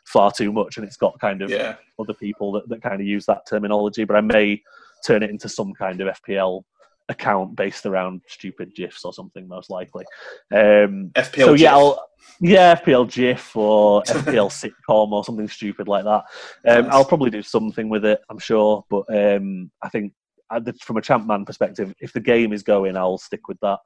[0.06, 3.08] far too much and it's got kind of Yeah, other people that, that kind of
[3.08, 4.62] use that terminology, but I may
[5.06, 6.64] turn it into some kind of FPL
[7.10, 10.06] account based around stupid GIFs or something, most likely.
[10.52, 11.46] Um, FPL.
[11.46, 12.08] so yeah, I'll,
[12.40, 16.24] yeah, FPL GIF or FPL sitcom or something stupid like that.
[16.68, 16.94] Um, Nice.
[16.94, 20.14] I'll probably do something with it, I'm sure, but um, I think
[20.50, 23.80] uh, from a champ man perspective, if the game is going, I'll stick with that.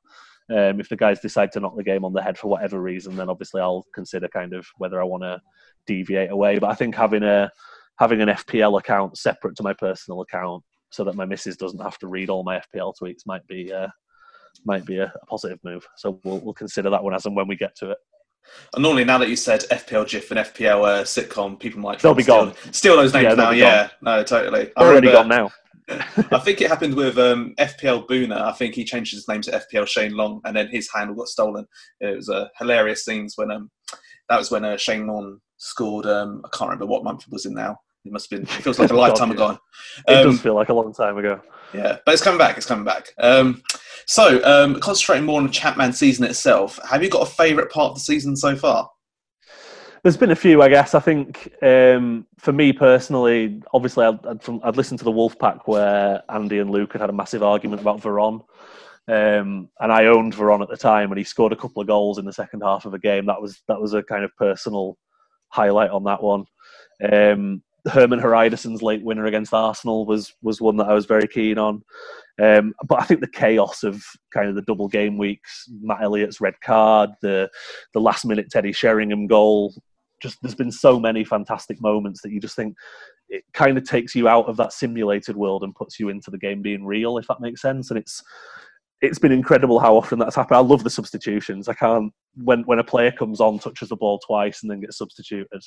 [0.50, 3.16] Um, if the guys decide to knock the game on the head for whatever reason,
[3.18, 5.42] then obviously I'll consider kind of whether I want to
[5.86, 6.58] deviate away.
[6.60, 7.52] But I think having a
[8.00, 11.98] having an FPL account separate to my personal account, so that my missus doesn't have
[12.00, 13.88] to read all my FPL tweets, might be uh,
[14.66, 15.86] might be a, a positive move.
[15.98, 17.98] So we'll we'll consider that one as and when we get to it.
[18.74, 22.14] And normally, now that you said FPL GIF and FPL uh, sitcom, people might They'll
[22.14, 23.50] be steal, steal those names Yeah, now.
[23.52, 24.62] Yeah, no, totally.
[24.62, 25.52] I They're already remember- gone now.
[25.89, 28.41] I think it happened with um, FPL Boona.
[28.41, 31.28] I think he changed his name to FPL Shane Long, and then his handle got
[31.28, 31.65] stolen.
[32.02, 33.71] It was uh, hilarious scenes when um,
[34.30, 36.06] that was when uh, Shane Long scored.
[36.06, 37.78] Um, I can't remember what month it was in now.
[38.04, 38.47] It must have been.
[38.47, 39.36] It feels like a God, lifetime yeah.
[39.36, 39.58] ago.
[40.08, 41.39] It Um, does feel like a long time ago.
[41.73, 42.58] yeah, but it's coming back.
[42.58, 43.12] It's coming back.
[43.19, 43.63] Um,
[44.06, 46.80] so, um, concentrating more on the Champman season itself.
[46.89, 48.89] Have you got a favourite part of the season so far?
[50.04, 50.94] There's been a few, I guess.
[50.94, 55.68] I think um, for me personally, obviously, I'd, I'd, I'd listened to the Wolf Pack
[55.68, 58.44] where Andy and Luke had had a massive argument about Veron.
[59.10, 62.18] Um, and I owned Veron at the time, and he scored a couple of goals
[62.18, 63.26] in the second half of a game.
[63.26, 64.98] That was that was a kind of personal
[65.50, 66.46] highlight on that one.
[67.12, 71.58] Um, Hermann Hreidarsson's late winner against Arsenal was was one that I was very keen
[71.58, 71.84] on.
[72.40, 76.42] Um, but I think the chaos of kind of the double game weeks, Matt Elliott's
[76.42, 77.50] red card, the
[77.94, 79.74] the last minute Teddy Sheringham goal,
[80.21, 82.75] just there's been so many fantastic moments that you just think
[83.30, 86.38] it kind of takes you out of that simulated world and puts you into the
[86.38, 87.91] game being real, if that makes sense.
[87.91, 88.23] And it's
[89.01, 90.58] it's been incredible how often that's happened.
[90.58, 91.67] I love the substitutions.
[91.67, 94.97] I can't when when a player comes on, touches the ball twice, and then gets
[94.97, 95.62] substituted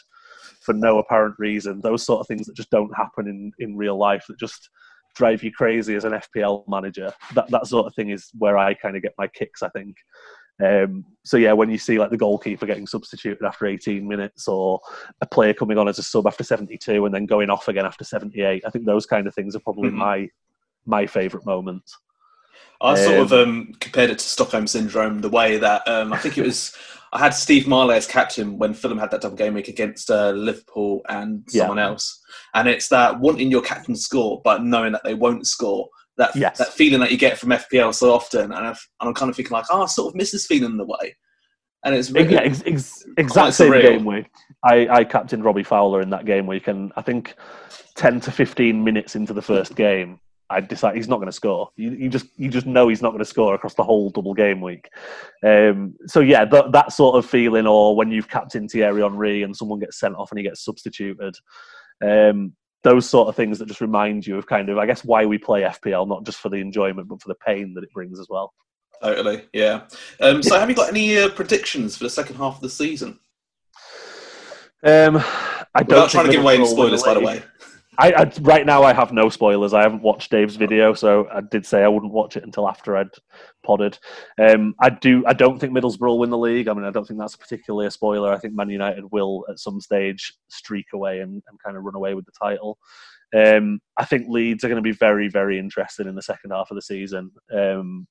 [0.61, 1.81] for no apparent reason.
[1.81, 4.69] Those sort of things that just don't happen in in real life that just
[5.15, 7.13] drive you crazy as an FPL manager.
[7.35, 9.63] That that sort of thing is where I kind of get my kicks.
[9.63, 9.97] I think.
[10.63, 14.81] Um, so yeah, when you see like the goalkeeper getting substituted after 18 minutes, or
[15.21, 18.05] a player coming on as a sub after 72 and then going off again after
[18.05, 19.99] 78, I think those kind of things are probably mm-hmm.
[19.99, 20.29] my
[20.87, 21.97] my favourite moments.
[22.81, 26.19] I sort um, of um, compared it to Stockholm syndrome, the way that um, I
[26.19, 26.75] think it was.
[27.13, 30.31] I had Steve Marlet as captain when Fulham had that double game week against uh,
[30.31, 31.87] Liverpool and someone yeah.
[31.87, 32.23] else,
[32.55, 35.89] and it's that wanting your captain to score, but knowing that they won't score.
[36.21, 36.59] That yes.
[36.59, 39.55] that feeling that you get from FPL so often, and, i am kind of thinking
[39.55, 41.17] like, oh, I sort of miss this feeling in the way.
[41.83, 44.27] And it's really, yeah, ex- ex- exact same game week.
[44.63, 47.37] I, I captained Robbie Fowler in that game week, and I think
[47.95, 51.71] ten to fifteen minutes into the first game, I decide he's not going to score.
[51.77, 54.35] You, you, just you just know he's not going to score across the whole double
[54.35, 54.91] game week.
[55.43, 59.57] Um, so yeah, that, that sort of feeling, or when you've captained Thierry Henry and
[59.57, 61.35] someone gets sent off and he gets substituted,
[62.05, 62.53] um,
[62.83, 65.39] those sort of things that just remind you of kind of I guess why we
[65.39, 68.27] play FPL, not just for the enjoyment but for the pain that it brings as
[68.29, 68.53] well.
[69.03, 69.83] Totally, yeah.
[70.21, 73.19] Um, so have you got any uh, predictions for the second half of the season?
[74.83, 75.17] Um,
[75.75, 75.89] I don't.
[75.89, 77.43] Without trying to give away any spoilers, by the way.
[78.01, 79.75] I, I, right now I have no spoilers.
[79.75, 82.97] I haven't watched Dave's video, so I did say I wouldn't watch it until after
[82.97, 83.11] I'd
[83.63, 83.99] podded.
[84.41, 85.23] Um, I do.
[85.27, 86.69] I don't think Middlesbrough will win the league.
[86.69, 88.33] I mean, I don't think that's particularly a spoiler.
[88.33, 91.95] I think Man United will at some stage streak away and, and kind of run
[91.95, 92.79] away with the title.
[93.37, 96.71] Um, I think Leeds are going to be very, very interested in the second half
[96.71, 97.31] of the season.
[97.53, 98.07] Um,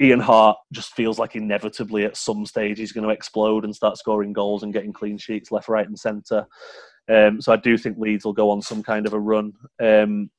[0.00, 3.96] Ian Harte just feels like inevitably at some stage he's going to explode and start
[3.96, 6.46] scoring goals and getting clean sheets left, right, and centre.
[7.08, 9.52] Um, so I do think Leeds will go on some kind of a run.
[9.80, 10.30] Um,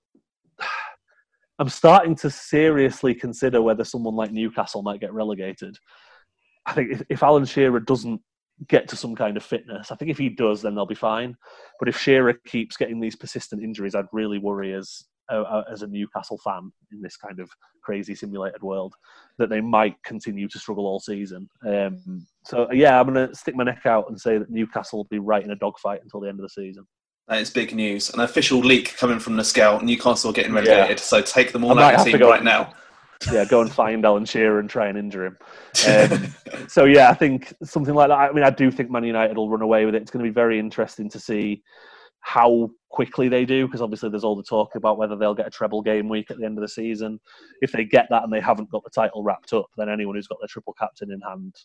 [1.60, 5.78] I'm starting to seriously consider whether someone like Newcastle might get relegated.
[6.66, 8.22] I think if, if Alan Shearer doesn't
[8.68, 11.36] get to some kind of fitness, I think if he does, then they'll be fine.
[11.80, 15.88] But if Shearer keeps getting these persistent injuries, I'd really worry as uh, as a
[15.88, 17.50] Newcastle fan in this kind of
[17.84, 18.94] crazy simulated world
[19.38, 21.50] that they might continue to struggle all season.
[21.66, 25.08] Um, so yeah, I'm going to stick my neck out and say that Newcastle will
[25.10, 26.88] be right in a dogfight until the end of the season.
[27.28, 28.14] That is big news.
[28.14, 29.84] An official leak coming from the scout.
[29.84, 30.98] Newcastle getting relegated.
[30.98, 31.04] Yeah.
[31.04, 32.74] So take them all out of the team right now.
[33.32, 35.38] Yeah, go and find Alan Shearer and try and injure him.
[35.88, 38.16] Um, so yeah, I think something like that.
[38.16, 40.04] I mean, I do think Man United will run away with it.
[40.04, 41.64] It's going to be very interesting to see
[42.20, 45.50] how quickly they do, because obviously there's all the talk about whether they'll get a
[45.50, 47.20] treble game week at the end of the season.
[47.62, 50.28] If they get that and they haven't got the title wrapped up, then anyone who's
[50.28, 51.56] got their triple captain in hand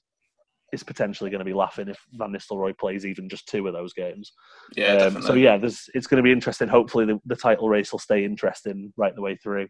[0.73, 3.93] is potentially going to be laughing if Van Nistelrooy plays even just two of those
[3.93, 4.33] games.
[4.75, 6.69] Yeah, um, so yeah, there's it's going to be interesting.
[6.69, 9.69] Hopefully, the, the title race will stay interesting right the way through.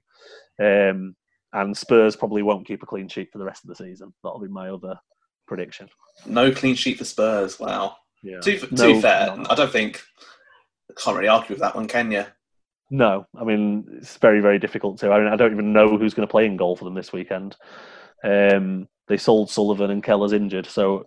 [0.63, 1.17] Um,
[1.53, 4.15] and Spurs probably won't keep a clean sheet for the rest of the season.
[4.23, 4.97] That'll be my other
[5.47, 5.89] prediction.
[6.25, 7.61] No clean sheet for Spurs.
[7.61, 7.97] Wow.
[8.23, 8.41] Yeah.
[8.41, 9.37] Too, too no, fair.
[9.51, 10.03] I don't think
[10.91, 12.25] I can't really argue with that one, can you?
[12.91, 15.11] No, I mean it's very very difficult to.
[15.11, 17.13] I mean I don't even know who's going to play in goal for them this
[17.13, 17.57] weekend.
[18.25, 21.05] Um, they sold Sullivan and Keller's injured, so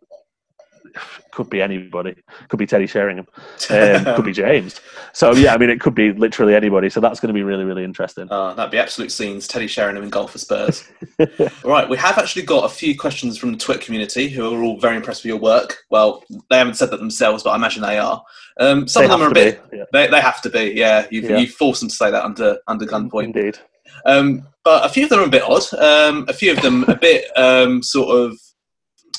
[1.32, 2.16] could be anybody.
[2.50, 3.26] Could be Teddy Sheringham.
[3.72, 4.80] Um, could be James.
[5.12, 6.88] So yeah, I mean, it could be literally anybody.
[6.92, 8.28] So that's going to be really, really interesting.
[8.30, 9.48] Uh, that'd be absolute scenes.
[9.48, 10.88] Teddy Sheringham in goal for Spurs.
[11.20, 11.28] all
[11.64, 14.80] right, we have actually got a few questions from the Twitter community who are all
[14.80, 15.80] very impressed with your work.
[15.90, 18.24] Well, they haven't said that themselves, but I imagine they are.
[18.60, 19.62] Um, some they of them are a bit.
[19.74, 19.84] yeah.
[19.92, 20.74] they, they have to be.
[20.76, 21.38] Yeah, you've, yeah.
[21.38, 23.36] you forced them to say that under under gunpoint.
[23.36, 23.58] Indeed.
[24.06, 25.74] Um, but a few of them are a bit odd.
[25.74, 28.38] Um, a few of them a bit um, sort of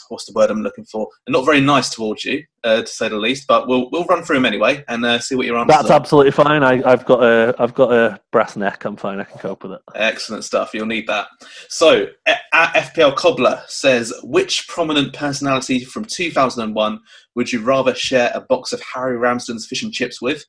[0.09, 1.09] what's the word I'm looking for?
[1.27, 3.47] They're not very nice towards you, uh, to say the least.
[3.47, 5.95] But we'll we'll run through them anyway and uh, see what your answers That's are.
[5.95, 6.62] absolutely fine.
[6.62, 8.85] I, have got a I've got a brass neck.
[8.85, 9.21] I'm fine.
[9.21, 9.81] I can cope with it.
[9.95, 10.75] Excellent stuff.
[10.75, 11.29] You'll need that.
[11.69, 17.01] So at FPL Cobbler says, which prominent personality from 2001
[17.35, 20.45] would you rather share a box of Harry Ramsden's fish and chips with?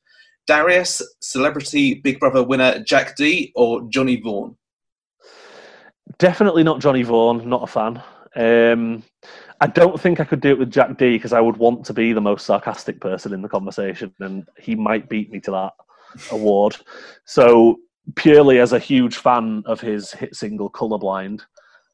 [0.48, 4.56] Darius, celebrity Big Brother winner Jack Dee, or Johnny Vaughan?
[6.18, 7.48] Definitely not Johnny Vaughan.
[7.48, 8.02] Not a fan.
[8.34, 9.04] Um,
[9.60, 11.92] I don't think I could do it with Jack Dee because I would want to
[11.92, 15.72] be the most sarcastic person in the conversation, and he might beat me to that
[16.32, 16.76] award.
[17.26, 17.76] So,
[18.16, 21.42] purely as a huge fan of his hit single "Colorblind,"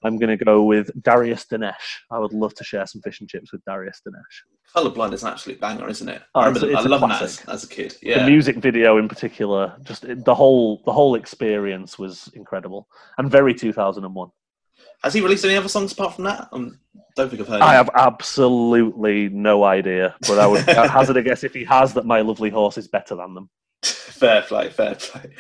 [0.05, 1.73] I'm going to go with Darius Danesh.
[2.11, 4.77] I would love to share some fish and chips with Darius Danesh.
[4.77, 6.23] Colorblind is an absolute banger, isn't it?
[6.35, 7.97] Oh, I remember a- I it's a love that as, as a kid.
[8.03, 12.89] The music video in particular, just the whole the whole experience was incredible
[13.19, 14.31] and very 2001.
[15.03, 16.49] Has he released any other songs apart from that?
[16.53, 16.57] I
[17.17, 17.61] don't think I've heard.
[17.61, 17.77] I any.
[17.77, 22.21] have absolutely no idea, but I would hazard a guess if he has that My
[22.21, 23.51] Lovely Horse is better than them.
[24.15, 25.31] Fair play, fair play.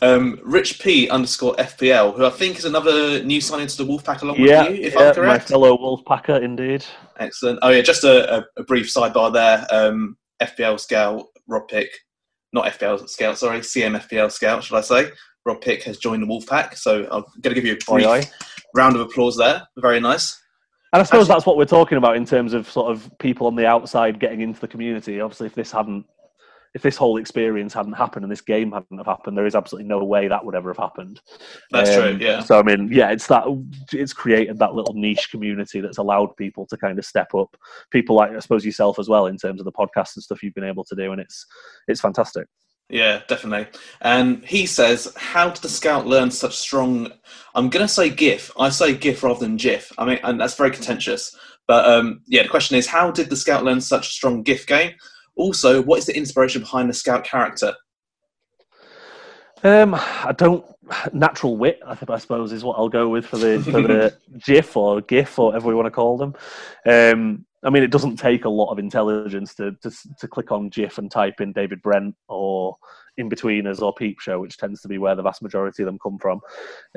[0.00, 4.22] Um, Rich P underscore FPL, who I think is another new signing to the Wolfpack
[4.22, 5.48] along Yeah, with you, if yeah I'm my correct.
[5.48, 6.84] fellow Wolfpacker, indeed.
[7.18, 7.58] Excellent.
[7.62, 9.66] Oh yeah, just a, a, a brief sidebar there.
[9.70, 11.90] Um, FPL scout Rob Pick,
[12.52, 15.10] not FPL scout, sorry, CMFPL scout, should I say?
[15.44, 18.22] Rob Pick has joined the Wolfpack, so I'm going to give you a brief oi.
[18.74, 19.62] round of applause there.
[19.76, 20.40] Very nice.
[20.94, 23.46] And I suppose Actually- that's what we're talking about in terms of sort of people
[23.46, 25.20] on the outside getting into the community.
[25.20, 26.06] Obviously, if this hadn't,
[26.74, 29.88] if this whole experience hadn't happened and this game hadn't have happened, there is absolutely
[29.88, 31.20] no way that would ever have happened.
[31.70, 32.18] That's Um, true.
[32.20, 32.42] Yeah.
[32.42, 33.44] So I mean, yeah, it's that
[33.92, 37.56] it's created that little niche community that's allowed people to kind of step up.
[37.90, 40.54] People like I suppose yourself as well in terms of the podcast and stuff you've
[40.54, 41.46] been able to do, and it's
[41.88, 42.46] it's fantastic.
[42.88, 43.68] Yeah, definitely.
[44.00, 47.10] And he says, "How did the scout learn such strong?"
[47.54, 48.50] I'm going to say GIF.
[48.58, 49.92] I say GIF rather than GIF.
[49.98, 51.34] I mean, and that's very contentious.
[51.66, 54.66] But um, yeah, the question is, how did the scout learn such a strong GIF
[54.66, 54.92] game?
[55.36, 57.74] Also, what is the inspiration behind the scout character?
[59.64, 60.64] Um, I don't
[61.12, 61.80] natural wit.
[61.86, 65.00] I think I suppose is what I'll go with for the for the GIF or
[65.00, 66.34] GIF or whatever we want to call them.
[66.86, 70.68] Um, I mean, it doesn't take a lot of intelligence to, to to click on
[70.68, 72.76] GIF and type in David Brent or
[73.20, 76.18] Inbetweeners or Peep Show, which tends to be where the vast majority of them come
[76.18, 76.40] from.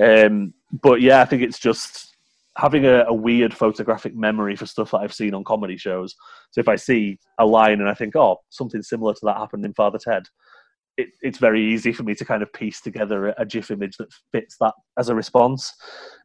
[0.01, 2.14] Um, but yeah, I think it's just
[2.57, 6.15] having a, a weird photographic memory for stuff that I've seen on comedy shows.
[6.51, 9.65] So if I see a line and I think, oh, something similar to that happened
[9.65, 10.23] in Father Ted,
[10.97, 13.97] it, it's very easy for me to kind of piece together a, a GIF image
[13.97, 15.73] that fits that as a response.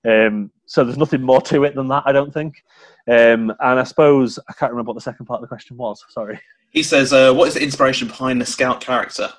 [0.09, 2.63] Um, so there's nothing more to it than that, I don't think.
[3.09, 6.05] Um, and I suppose I can't remember what the second part of the question was.
[6.11, 6.41] Sorry.
[6.71, 9.31] He says, uh, "What is the inspiration behind the scout character?"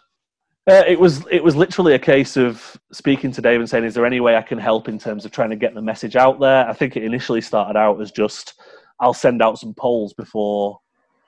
[0.71, 3.93] Uh, it was it was literally a case of speaking to Dave and saying, "Is
[3.93, 6.39] there any way I can help in terms of trying to get the message out
[6.39, 8.53] there?" I think it initially started out as just,
[9.01, 10.79] "I'll send out some polls before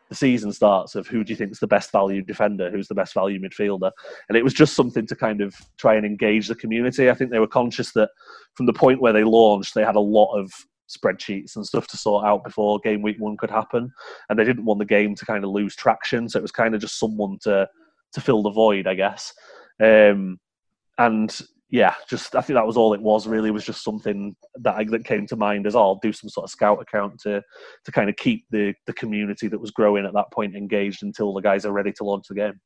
[0.08, 2.95] the season starts of who do you think is the best value defender, who's the
[2.95, 3.91] best value midfielder,"
[4.29, 7.10] and it was just something to kind of try and engage the community.
[7.10, 8.12] I think they were conscious that
[8.56, 10.53] from the point where they launched, they had a lot of
[10.89, 13.91] spreadsheets and stuff to sort out before game week one could happen,
[14.29, 16.29] and they didn't want the game to kind of lose traction.
[16.29, 17.67] So it was kind of just someone to
[18.13, 19.34] to fill the void, I guess.
[19.82, 20.39] Um,
[20.97, 21.41] and
[21.73, 23.28] yeah, just I think that was all it was.
[23.28, 26.30] Really, was just something that I, that came to mind as oh, I'll do some
[26.30, 27.41] sort of scout account to
[27.86, 31.34] to kind of keep the the community that was growing at that point engaged until
[31.34, 32.62] the guys are ready to launch the game.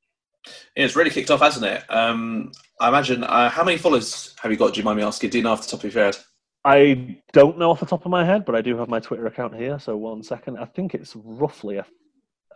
[0.76, 1.84] Yeah, it's really kicked off, hasn't it?
[1.90, 3.24] Um, I imagine.
[3.24, 4.74] Uh, how many followers have you got?
[4.74, 5.30] Do you mind me asking?
[5.30, 6.18] Do you know off the top of your head?
[6.66, 9.26] I don't know off the top of my head, but I do have my Twitter
[9.26, 9.80] account here.
[9.80, 11.86] So one second, I think it's roughly a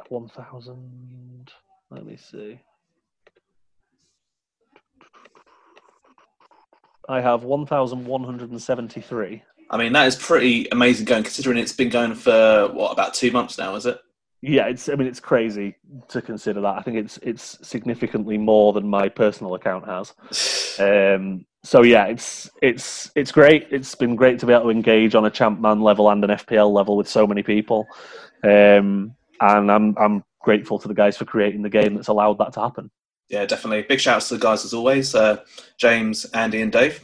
[0.10, 1.50] one thousand.
[1.90, 2.60] Let me see.
[7.10, 9.44] I have one thousand one hundred and seventy-three.
[9.70, 13.32] I mean, that is pretty amazing going, considering it's been going for what about two
[13.32, 13.76] months now?
[13.76, 14.00] Is it?
[14.42, 14.90] Yeah, it's.
[14.90, 15.76] I mean, it's crazy
[16.10, 16.78] to consider that.
[16.78, 20.14] I think it's it's significantly more than my personal account has.
[20.80, 23.68] Um, so yeah, it's it's it's great.
[23.72, 26.72] It's been great to be able to engage on a Champman level and an FPL
[26.72, 27.86] level with so many people,
[28.44, 32.54] um, and I'm I'm grateful to the guys for creating the game that's allowed that
[32.54, 32.90] to happen.
[33.32, 33.84] Yeah, definitely.
[33.84, 35.38] Big shouts to the guys as always, uh,
[35.78, 37.04] James, Andy, and Dave.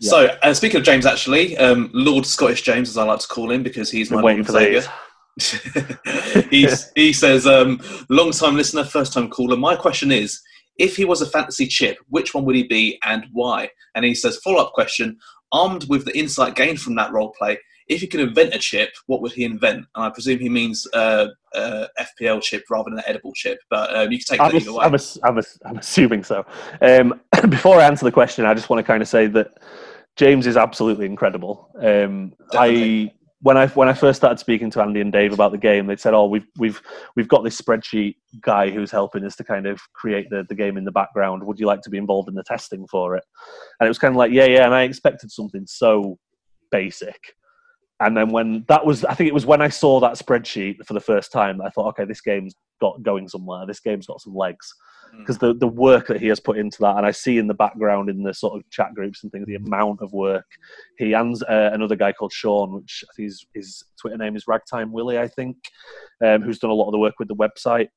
[0.00, 0.10] Yeah.
[0.10, 3.50] So, uh, speaking of James, actually, um, Lord Scottish James, as I like to call
[3.50, 4.52] him, because he's my waiting for.
[4.52, 4.82] Saviour.
[6.50, 9.56] He says, um, long time listener, first time caller.
[9.56, 10.40] My question is
[10.78, 13.70] if he was a fantasy chip, which one would he be and why?
[13.94, 15.18] And he says, follow up question
[15.52, 18.90] armed with the insight gained from that role play, if he could invent a chip,
[19.06, 19.86] what would he invent?
[19.94, 23.94] And I presume he means uh, uh, FPL chip rather than an edible chip, but
[23.96, 24.84] um, you can take I'm, that either way.
[24.84, 26.44] I'm, I'm, I'm assuming so.
[26.82, 29.58] Um, before I answer the question, I just want to kind of say that
[30.16, 31.70] James is absolutely incredible.
[31.80, 35.58] Um, I when I when I first started speaking to Andy and Dave about the
[35.58, 36.82] game, they said, "Oh, we've we've
[37.14, 40.76] we've got this spreadsheet guy who's helping us to kind of create the, the game
[40.76, 41.44] in the background.
[41.44, 43.24] Would you like to be involved in the testing for it?"
[43.78, 46.18] And it was kind of like, "Yeah, yeah." And I expected something so
[46.72, 47.18] basic.
[48.00, 50.94] And then when that was, I think it was when I saw that spreadsheet for
[50.94, 53.66] the first time, I thought, okay, this game's got going somewhere.
[53.66, 54.72] This game's got some legs
[55.14, 55.18] Mm.
[55.18, 57.54] because the the work that he has put into that, and I see in the
[57.54, 60.46] background in the sort of chat groups and things, the amount of work
[60.98, 64.46] he and uh, another guy called Sean, which I think his, his Twitter name is
[64.46, 65.56] Ragtime Willie, I think,
[66.24, 67.88] um, who's done a lot of the work with the website.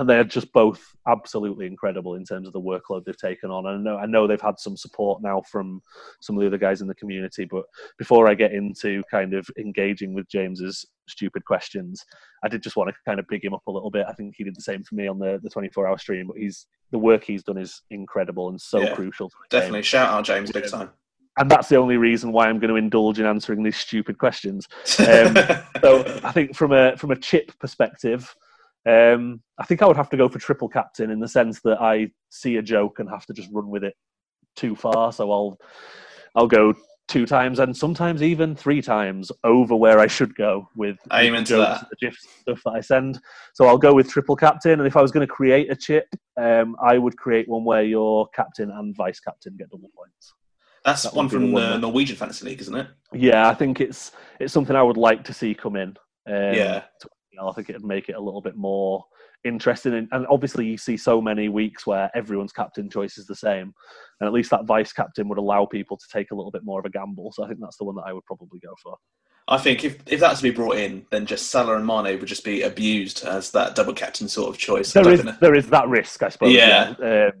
[0.00, 3.66] And they're just both absolutely incredible in terms of the workload they've taken on.
[3.66, 5.82] And I know, I know they've had some support now from
[6.22, 7.44] some of the other guys in the community.
[7.44, 7.64] But
[7.98, 12.02] before I get into kind of engaging with James's stupid questions,
[12.42, 14.06] I did just want to kind of big him up a little bit.
[14.08, 16.28] I think he did the same for me on the the 24 hour stream.
[16.28, 19.30] But he's the work he's done is incredible and so yeah, crucial.
[19.50, 19.84] definitely, game.
[19.84, 20.88] shout out James, big time
[21.36, 24.66] and that's the only reason why I'm going to indulge in answering these stupid questions.
[24.98, 25.36] Um,
[25.80, 28.34] so I think from a from a chip perspective,
[28.88, 31.80] um, I think I would have to go for triple captain in the sense that
[31.80, 33.94] I see a joke and have to just run with it
[34.56, 35.12] too far.
[35.12, 35.58] So I'll
[36.34, 36.74] I'll go
[37.08, 41.34] two times and sometimes even three times over where I should go with I aim
[41.34, 41.86] into that.
[41.90, 43.20] the GIF stuff that I send.
[43.52, 46.06] So I'll go with triple captain, and if I was going to create a chip,
[46.40, 50.34] um, I would create one where your captain and vice captain get double points.
[50.84, 52.86] That's that one from the Norwegian Fantasy League, isn't it?
[53.12, 55.96] Yeah, I think it's it's something I would like to see come in.
[56.26, 56.84] Um, yeah,
[57.48, 59.04] I think it'd make it a little bit more
[59.44, 60.08] interesting.
[60.10, 63.72] And obviously, you see so many weeks where everyone's captain choice is the same,
[64.20, 66.78] and at least that vice captain would allow people to take a little bit more
[66.78, 67.32] of a gamble.
[67.32, 68.96] So I think that's the one that I would probably go for.
[69.48, 72.26] I think if, if that's to be brought in, then just Salah and Mane would
[72.26, 74.92] just be abused as that double captain sort of choice.
[74.92, 76.52] There is, there is that risk, I suppose.
[76.52, 76.94] Yeah.
[77.00, 77.26] yeah.
[77.26, 77.32] Um,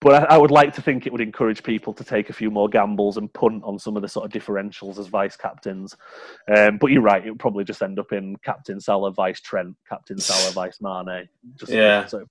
[0.00, 2.50] but I, I, would like to think it would encourage people to take a few
[2.50, 5.96] more gambles and punt on some of the sort of differentials as vice captains.
[6.54, 9.76] Um, but you're right; it would probably just end up in captain Salah, vice Trent,
[9.88, 11.28] captain Salah, vice Mane.
[11.56, 12.06] Just yeah.
[12.06, 12.24] So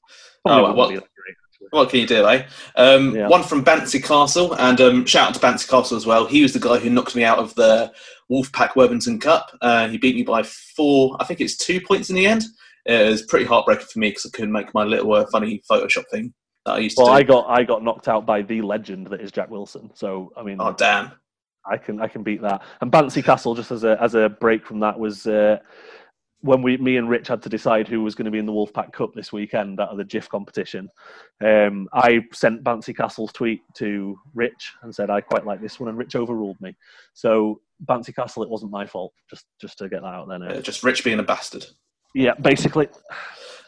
[0.46, 1.04] oh, what,
[1.72, 2.46] what can you do, eh?
[2.76, 3.28] Um, yeah.
[3.28, 6.26] One from Bancy Castle, and um, shout out to Bancy Castle as well.
[6.26, 7.92] He was the guy who knocked me out of the
[8.32, 9.56] Wolfpack Worthington Cup.
[9.62, 12.44] Uh, he beat me by four, I think it's two points in the end.
[12.86, 16.06] It was pretty heartbreaking for me because I couldn't make my little uh, funny Photoshop
[16.12, 16.34] thing
[16.70, 17.12] that I used well, to.
[17.12, 19.92] Well, I got I got knocked out by the legend that is Jack Wilson.
[19.94, 21.12] So I mean, oh damn,
[21.66, 22.62] I can I can beat that.
[22.82, 25.58] And Bancy Castle, just as a as a break from that, was uh,
[26.42, 28.52] when we me and Rich had to decide who was going to be in the
[28.52, 30.90] Wolfpack Cup this weekend out of the GIF competition.
[31.44, 35.90] Um, I sent Bancy Castle's tweet to Rich and said I quite like this one,
[35.90, 36.76] and Rich overruled me.
[37.14, 39.14] So Bancy Castle, it wasn't my fault.
[39.30, 40.44] Just just to get that out there.
[40.44, 41.66] Uh, just Rich being a bastard.
[42.16, 42.88] Yeah, basically.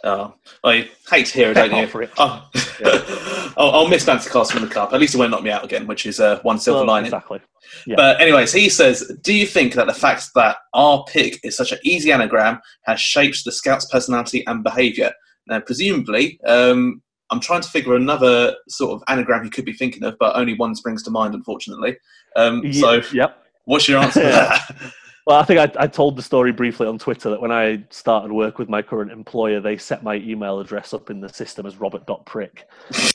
[0.04, 0.34] Oh,
[0.64, 2.10] I hate to hear it, don't you?
[2.18, 2.50] Oh,
[2.80, 3.52] yeah.
[3.58, 4.94] I'll, I'll, miss Castle in the cup.
[4.94, 7.08] At least it won't knock me out again, which is uh, one silver well, lining.
[7.08, 7.40] Exactly.
[7.86, 7.96] Yeah.
[7.98, 11.72] But anyways, he says, "Do you think that the fact that our pick is such
[11.72, 15.12] an easy anagram has shaped the scout's personality and behaviour?
[15.48, 20.04] Now, presumably, um, I'm trying to figure another sort of anagram he could be thinking
[20.04, 21.98] of, but only one springs to mind, unfortunately.
[22.36, 23.38] Um, yeah, so, yep.
[23.66, 24.94] What's your answer to that?
[25.28, 28.32] Well, I think I, I, told the story briefly on Twitter that when I started
[28.32, 31.78] work with my current employer, they set my email address up in the system as
[31.78, 32.64] robert.prick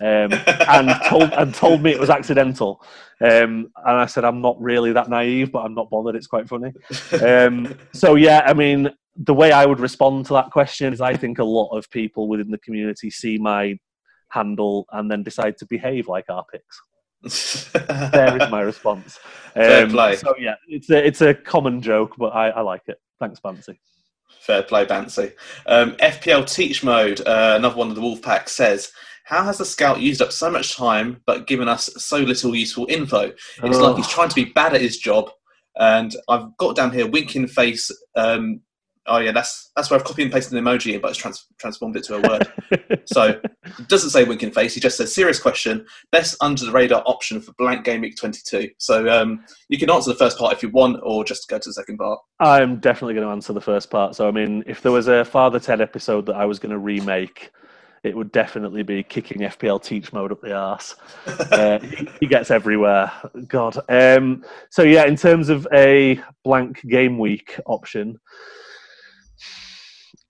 [0.01, 0.33] um,
[0.69, 2.81] and, told, and told me it was accidental.
[3.21, 6.15] Um, and I said, I'm not really that naive, but I'm not bothered.
[6.15, 6.73] It's quite funny.
[7.21, 11.17] Um, so, yeah, I mean, the way I would respond to that question is I
[11.17, 13.79] think a lot of people within the community see my
[14.29, 16.81] handle and then decide to behave like our picks
[17.23, 19.19] there is my response.
[19.55, 20.17] Fair um, play.
[20.17, 22.99] So yeah, it's a it's a common joke, but I, I like it.
[23.19, 23.79] Thanks, Bancy.
[24.41, 25.33] Fair play, Bancy.
[25.67, 28.93] Um, FPL Teach Mode, uh, another one of the Wolfpack says,
[29.25, 32.87] "How has the scout used up so much time but given us so little useful
[32.89, 33.33] info?
[33.63, 33.83] It's oh.
[33.83, 35.31] like he's trying to be bad at his job."
[35.79, 38.61] And I've got down here winking face um,
[39.09, 41.47] Oh yeah, that's that's where I've copied and pasted an emoji in, but it's trans-
[41.59, 42.49] transformed it to a word.
[43.07, 44.75] so it doesn't say winking face.
[44.75, 45.87] He just says serious question.
[46.13, 48.71] Best under the radar option for blank game week twenty two.
[48.79, 51.69] So um, you can answer the first part if you want, or just go to
[51.69, 52.19] the second part.
[52.41, 54.15] I'm definitely going to answer the first part.
[54.15, 56.79] So I mean, if there was a Father Ted episode that I was going to
[56.79, 57.51] remake,
[58.07, 60.95] it would definitely be kicking FPL teach mode up the arse.
[61.27, 63.11] uh, he, he, gets everywhere.
[63.49, 63.79] God.
[63.89, 68.19] Um, so yeah, in terms of a blank game week option.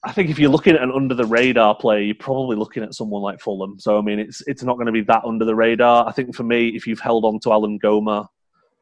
[0.07, 2.95] I think if you're looking at an under the radar player, you're probably looking at
[2.95, 3.77] someone like Fulham.
[3.81, 6.07] So I mean, it's it's not going to be that under the radar.
[6.07, 8.29] I think for me, if you've held on to Alain Goma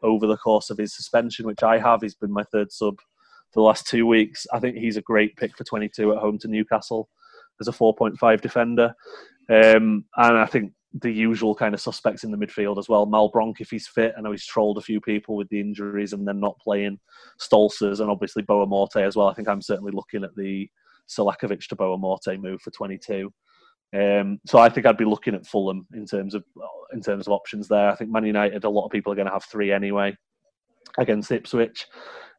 [0.02, 3.60] over the course of his suspension, which I have, he's been my third sub for
[3.60, 4.46] the last two weeks.
[4.52, 7.08] I think he's a great pick for 22 at home to Newcastle
[7.58, 8.94] as a 4.5 defender,
[9.48, 13.06] um, and I think the usual kind of suspects in the midfield as well.
[13.06, 16.28] Malbranque, if he's fit, I know he's trolled a few people with the injuries and
[16.28, 17.00] then not playing.
[17.40, 19.26] Stolcers and obviously Boa Morte as well.
[19.26, 20.68] I think I'm certainly looking at the
[21.08, 23.32] Selakovic to Boa Morte move for 22.
[23.94, 26.44] Um, so I think I'd be looking at Fulham in terms of
[26.92, 27.90] in terms of options there.
[27.90, 30.16] I think Man United, a lot of people are going to have three anyway
[30.98, 31.86] against Ipswich.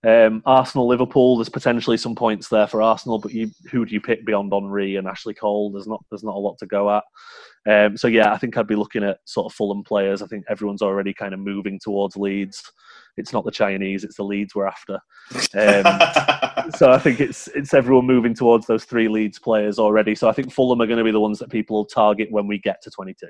[0.04, 1.38] Um, Arsenal, Liverpool.
[1.38, 4.98] There's potentially some points there for Arsenal, but you, who do you pick beyond Henry
[4.98, 5.72] and Ashley Cole?
[5.72, 7.04] There's not there's not a lot to go at.
[7.68, 10.22] Um, so yeah, I think I'd be looking at sort of Fulham players.
[10.22, 12.72] I think everyone's already kind of moving towards Leeds.
[13.18, 15.00] it's not the Chinese, it's the Leeds we're after.
[15.56, 20.14] Um, so I think it's it's everyone moving towards those three Leeds players already.
[20.14, 22.48] So I think Fulham are going to be the ones that people will target when
[22.48, 23.28] we get to 22.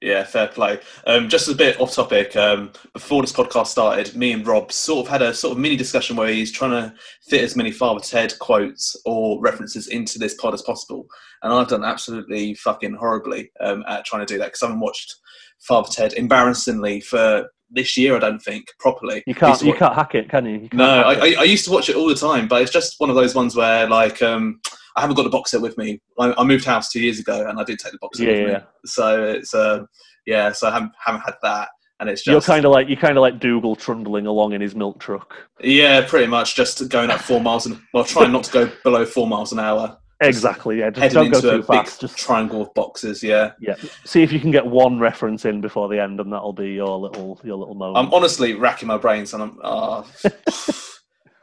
[0.00, 0.80] Yeah, fair play.
[1.06, 2.34] Um, just a bit off topic.
[2.34, 5.76] Um, before this podcast started, me and Rob sort of had a sort of mini
[5.76, 6.94] discussion where he's trying to
[7.28, 11.06] fit as many Father Ted quotes or references into this pod as possible,
[11.42, 14.80] and I've done absolutely fucking horribly um, at trying to do that because I haven't
[14.80, 15.16] watched
[15.60, 18.16] Father Ted embarrassingly for this year.
[18.16, 19.22] I don't think properly.
[19.26, 20.58] You can't you can't hack it, can you?
[20.60, 22.98] you no, I, I, I, used to watch it all the time, but it's just
[22.98, 24.22] one of those ones where like.
[24.22, 24.60] Um,
[24.96, 26.00] I haven't got the box set with me.
[26.18, 28.32] I, I, moved house two years ago, and I did take the box set yeah,
[28.32, 28.58] with yeah.
[28.58, 28.64] me.
[28.86, 29.84] So it's uh,
[30.26, 30.50] yeah.
[30.52, 31.68] So I haven't, haven't had that,
[32.00, 34.60] and it's just you're kind of like you kind of like Dougal trundling along in
[34.60, 35.34] his milk truck.
[35.60, 39.06] Yeah, pretty much just going at four miles and well, trying not to go below
[39.06, 39.96] four miles an hour.
[40.20, 40.78] Exactly.
[40.78, 40.90] Yeah.
[40.90, 42.00] Just don't go too fast.
[42.00, 43.22] Just triangle of boxes.
[43.22, 43.52] Yeah.
[43.60, 43.76] Yeah.
[44.04, 46.98] See if you can get one reference in before the end, and that'll be your
[46.98, 47.98] little your little moment.
[48.06, 49.58] I'm honestly racking my brains, and I'm.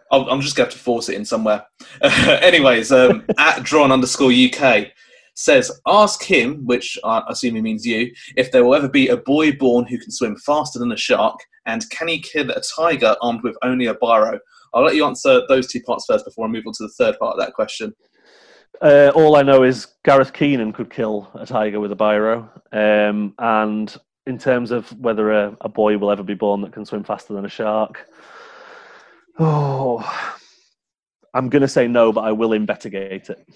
[0.09, 1.65] Uh, I'm just going to have to force it in somewhere.
[2.01, 4.87] Anyways, um, at drawn underscore UK
[5.33, 9.17] says, ask him, which I assume he means you, if there will ever be a
[9.17, 13.15] boy born who can swim faster than a shark, and can he kill a tiger
[13.21, 14.39] armed with only a biro?
[14.73, 17.19] I'll let you answer those two parts first before I move on to the third
[17.19, 17.93] part of that question.
[18.81, 23.33] Uh, all I know is Gareth Keenan could kill a tiger with a biro, um,
[23.39, 27.03] and in terms of whether a, a boy will ever be born that can swim
[27.03, 28.07] faster than a shark,
[29.39, 30.03] Oh,
[31.33, 33.47] I'm going to say no, but I will investigate it.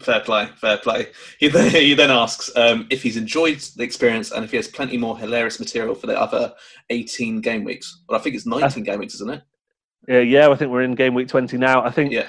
[0.00, 1.08] Fair play, fair play.
[1.38, 4.68] He then, he then asks um, if he's enjoyed the experience and if he has
[4.68, 6.52] plenty more hilarious material for the other
[6.90, 8.02] 18 game weeks.
[8.08, 9.42] Well, I think it's 19 game weeks, isn't it?
[10.08, 10.48] Yeah, yeah.
[10.48, 11.82] I think we're in game week 20 now.
[11.82, 12.26] I think yeah.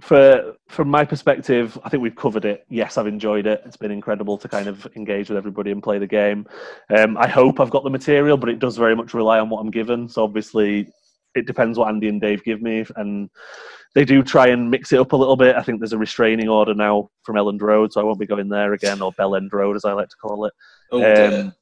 [0.00, 2.64] For from my perspective, I think we've covered it.
[2.68, 3.62] Yes, I've enjoyed it.
[3.64, 6.46] It's been incredible to kind of engage with everybody and play the game.
[6.96, 9.60] Um, I hope I've got the material, but it does very much rely on what
[9.60, 10.08] I'm given.
[10.08, 10.88] So obviously,
[11.34, 13.28] it depends what Andy and Dave give me, and
[13.94, 15.56] they do try and mix it up a little bit.
[15.56, 18.48] I think there's a restraining order now from Elland Road, so I won't be going
[18.48, 20.52] there again, or Bell End Road as I like to call it.
[20.92, 21.52] Oh, um,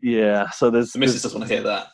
[0.00, 0.50] yeah.
[0.50, 1.88] So there's the missus doesn't want to hear that.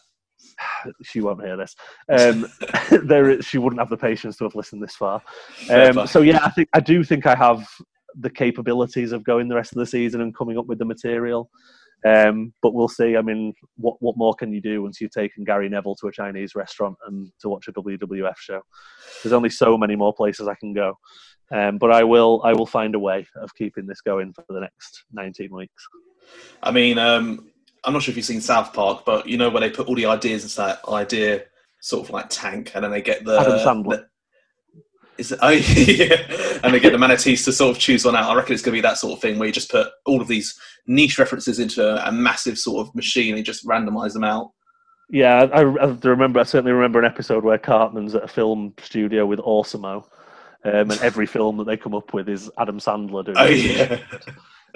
[1.03, 1.75] She won't hear this.
[2.09, 2.47] Um,
[3.05, 5.23] there, she wouldn't have the patience to have listened this far.
[5.71, 7.69] Um, so yeah, I think I do think I have
[8.15, 11.51] the capabilities of going the rest of the season and coming up with the material.
[12.05, 13.17] Um, but we'll see.
[13.17, 16.13] I mean, what what more can you do once you've taken Gary Neville to a
[16.13, 18.63] Chinese restaurant and to watch a WWF show?
[19.23, 20.99] There's only so many more places I can go.
[21.53, 24.61] Um, but I will I will find a way of keeping this going for the
[24.61, 25.87] next 19 weeks.
[26.63, 27.50] I mean, um,
[27.85, 29.95] I'm not sure if you've seen South Park, but you know where they put all
[29.95, 31.45] the ideas into that idea
[31.81, 33.85] sort of like tank, and then they get the Adam Sandler.
[33.85, 34.07] The,
[35.19, 36.61] is it, oh, yeah.
[36.63, 38.31] and they get the manatees to sort of choose one out.
[38.31, 40.21] I reckon it's going to be that sort of thing where you just put all
[40.21, 44.25] of these niche references into a, a massive sort of machine and just randomize them
[44.25, 44.53] out.
[45.11, 45.63] Yeah, I, I,
[46.05, 46.41] remember.
[46.41, 50.07] I certainly remember an episode where Cartman's at a film studio with AWESOM-O,
[50.65, 53.37] um, and every film that they come up with is Adam Sandler doing.
[53.37, 54.01] Oh yeah.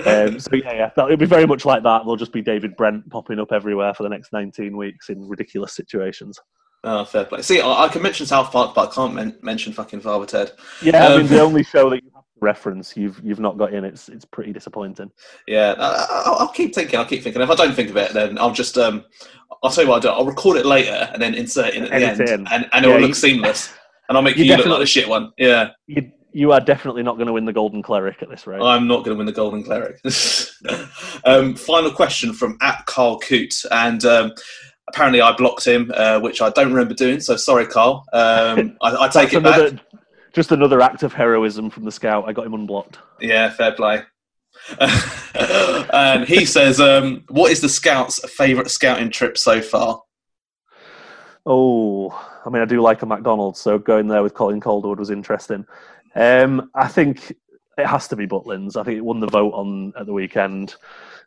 [0.04, 2.00] Um, so yeah, yeah, it'll be very much like that.
[2.00, 5.74] There'll just be David Brent popping up everywhere for the next 19 weeks in ridiculous
[5.74, 6.38] situations.
[6.84, 7.40] Oh, fair play.
[7.40, 10.52] See, I, I can mention South Park, but I can't men- mention fucking Father Ted.
[10.82, 13.56] Yeah, um, I mean the only show that you have to reference you've you've not
[13.56, 13.84] got in.
[13.84, 15.10] It's it's pretty disappointing.
[15.48, 16.98] Yeah, I, will keep thinking.
[16.98, 17.40] I'll keep thinking.
[17.40, 19.04] If I don't think of it, then I'll just um,
[19.62, 20.08] I'll tell you what I'll do.
[20.08, 22.84] I'll record it later and then insert it in at the Edit end, and, and
[22.84, 23.72] it'll look seamless.
[24.08, 25.32] And I'll make you, you look like the shit one.
[25.38, 25.70] Yeah.
[25.86, 28.60] You, you are definitely not going to win the Golden Cleric at this rate.
[28.60, 30.00] I'm not going to win the Golden Cleric.
[31.24, 34.32] um, final question from at Carl Coote, and um,
[34.88, 37.20] apparently I blocked him, uh, which I don't remember doing.
[37.20, 38.04] So sorry, Carl.
[38.12, 39.84] Um, I, I, take it another, back.
[40.32, 42.24] Just another act of heroism from the scout.
[42.28, 42.98] I got him unblocked.
[43.20, 44.02] Yeah, fair play.
[45.92, 50.02] and he says, um, "What is the scouts' favourite scouting trip so far?"
[51.46, 52.10] Oh,
[52.44, 55.64] I mean, I do like a McDonald's, so going there with Colin Calderwood was interesting.
[56.14, 57.32] Um, I think
[57.76, 58.76] it has to be Butlins.
[58.76, 60.76] I think it won the vote on at the weekend.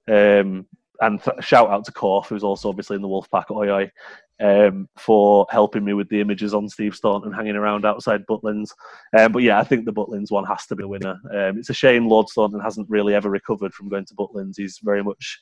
[0.07, 0.65] Um,
[1.01, 3.91] and th- shout out to Korf, who's also obviously in the Wolfpack, oi oi,
[4.39, 8.71] um, for helping me with the images on Steve Staunton hanging around outside Butlins.
[9.17, 11.19] Um, but yeah, I think the Butlins one has to be a winner.
[11.31, 14.55] Um, it's a shame Lord Staunton hasn't really ever recovered from going to Butlins.
[14.57, 15.39] He's very much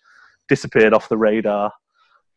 [0.47, 1.71] disappeared off the radar.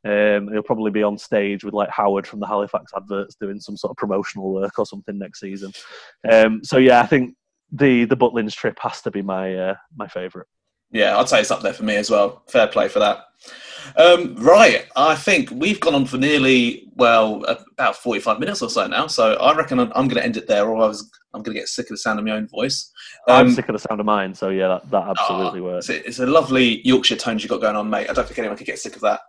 [0.05, 3.77] Um, he'll probably be on stage with like Howard from the Halifax adverts doing some
[3.77, 5.73] sort of promotional work or something next season.
[6.31, 7.35] Um, so yeah, I think
[7.73, 10.47] the the Butlins trip has to be my uh, my favourite
[10.91, 12.43] yeah, I'd say it's up there for me as well.
[12.49, 13.25] Fair play for that.
[13.97, 18.87] Um, right, I think we've gone on for nearly well about forty-five minutes or so
[18.87, 19.07] now.
[19.07, 21.55] So I reckon I'm, I'm going to end it there, or I was I'm going
[21.55, 22.91] to get sick of the sound of my own voice.
[23.29, 25.89] Um, I'm sick of the sound of mine, so yeah, that, that absolutely oh, works.
[25.89, 28.09] It's a, it's a, lovely Yorkshire tones you've got going on, mate.
[28.09, 29.21] I don't think anyone could get sick of that.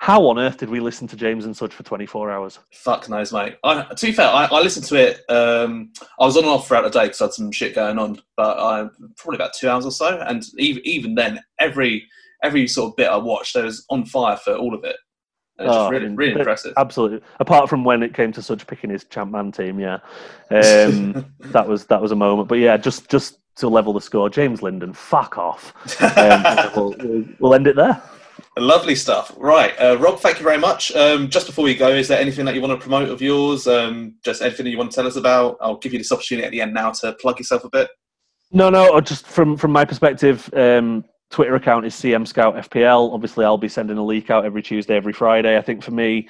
[0.00, 2.60] How on earth did we listen to James and Such for 24 hours?
[2.72, 3.56] Fuck knows, mate.
[3.64, 5.28] I, to be fair, I, I listened to it.
[5.28, 5.90] Um,
[6.20, 8.22] I was on and off throughout the day because I had some shit going on,
[8.36, 10.20] but I probably about two hours or so.
[10.20, 12.06] And even even then, every
[12.44, 14.96] every sort of bit I watched, I was on fire for all of it.
[15.58, 16.74] It's Oh, just really, really impressive.
[16.76, 17.20] Absolutely.
[17.40, 19.98] Apart from when it came to Such picking his champ man team, yeah,
[20.52, 22.48] um, that was that was a moment.
[22.48, 25.74] But yeah, just just to level the score, James Linden, fuck off.
[26.16, 26.44] Um,
[26.76, 28.00] we'll, we'll, we'll end it there.
[28.58, 29.32] Lovely stuff.
[29.36, 30.20] Right, uh, Rob.
[30.20, 30.92] Thank you very much.
[30.94, 33.66] Um, just before we go, is there anything that you want to promote of yours?
[33.66, 35.56] Um, just anything that you want to tell us about?
[35.60, 37.88] I'll give you this opportunity at the end now to plug yourself a bit.
[38.50, 38.96] No, no.
[38.96, 43.12] uh, Just from from my perspective, um, Twitter account is CM Scout FPL.
[43.12, 45.56] Obviously, I'll be sending a leak out every Tuesday, every Friday.
[45.58, 46.28] I think for me,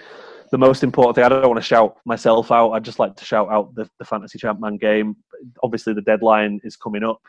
[0.50, 1.24] the most important thing.
[1.24, 2.72] I don't want to shout myself out.
[2.72, 5.16] I'd just like to shout out the, the fantasy champman game.
[5.62, 7.20] Obviously, the deadline is coming up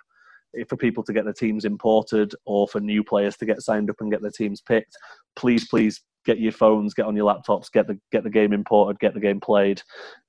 [0.68, 3.98] for people to get their teams imported or for new players to get signed up
[4.00, 4.98] and get their teams picked.
[5.36, 9.00] Please, please get your phones, get on your laptops, get the get the game imported,
[9.00, 9.82] get the game played.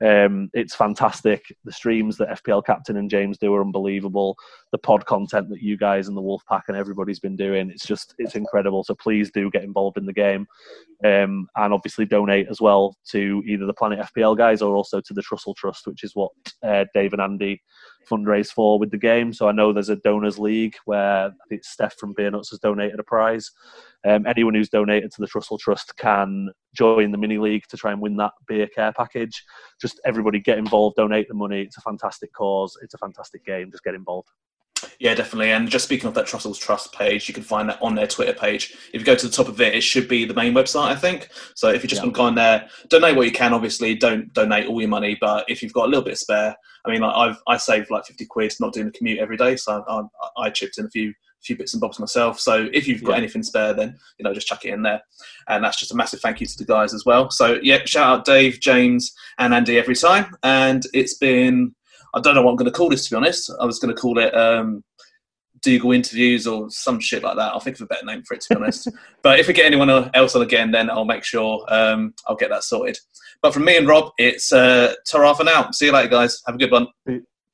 [0.02, 1.42] Um, it's fantastic.
[1.64, 4.36] The streams that FPL Captain and James do are unbelievable.
[4.72, 8.14] The pod content that you guys and the Wolfpack and everybody's been doing, it's just
[8.18, 8.84] it's incredible.
[8.84, 10.46] So please do get involved in the game,
[11.04, 15.14] um, and obviously donate as well to either the Planet FPL guys or also to
[15.14, 16.30] the Trussell Trust, which is what
[16.62, 17.60] uh, Dave and Andy
[18.08, 19.32] fundraise for with the game.
[19.32, 22.58] So I know there's a donors league where I think Steph from Beer Nuts has
[22.58, 23.50] donated a prize.
[24.06, 27.92] Um, anyone who's donated to the Trussell Trust can join the mini league to try
[27.92, 29.44] and win that beer care package.
[29.80, 31.62] Just everybody get involved, donate the money.
[31.62, 32.76] It's a fantastic cause.
[32.82, 33.70] It's a fantastic game.
[33.70, 34.28] Just get involved.
[35.00, 35.50] Yeah, definitely.
[35.50, 38.34] And just speaking of that Trussell's Trust page, you can find that on their Twitter
[38.34, 38.76] page.
[38.92, 40.94] If you go to the top of it, it should be the main website, I
[40.94, 41.30] think.
[41.54, 42.04] So if you just Yeah.
[42.04, 43.54] want to go on there, donate what you can.
[43.54, 46.90] Obviously, don't donate all your money, but if you've got a little bit spare, I
[46.90, 49.82] mean, like I've I saved like fifty quid not doing the commute every day, so
[49.88, 50.00] I,
[50.42, 52.38] I, I chipped in a few few bits and bobs myself.
[52.38, 53.16] So if you've got Yeah.
[53.18, 55.00] anything spare, then you know just chuck it in there.
[55.48, 57.30] And that's just a massive thank you to the guys as well.
[57.30, 60.36] So yeah, shout out Dave, James, and Andy every time.
[60.42, 61.74] And it's been
[62.12, 63.50] I don't know what I'm going to call this to be honest.
[63.58, 64.34] I was going to call it.
[64.36, 64.84] Um,
[65.62, 67.52] Dougal interviews or some shit like that.
[67.52, 68.88] I'll think of a better name for it, to be honest.
[69.22, 72.50] but if we get anyone else on again, then I'll make sure um, I'll get
[72.50, 72.98] that sorted.
[73.42, 75.70] But from me and Rob, it's uh, ta for now.
[75.70, 76.42] See you later, guys.
[76.46, 76.86] Have a good one.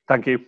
[0.07, 0.39] Thank you.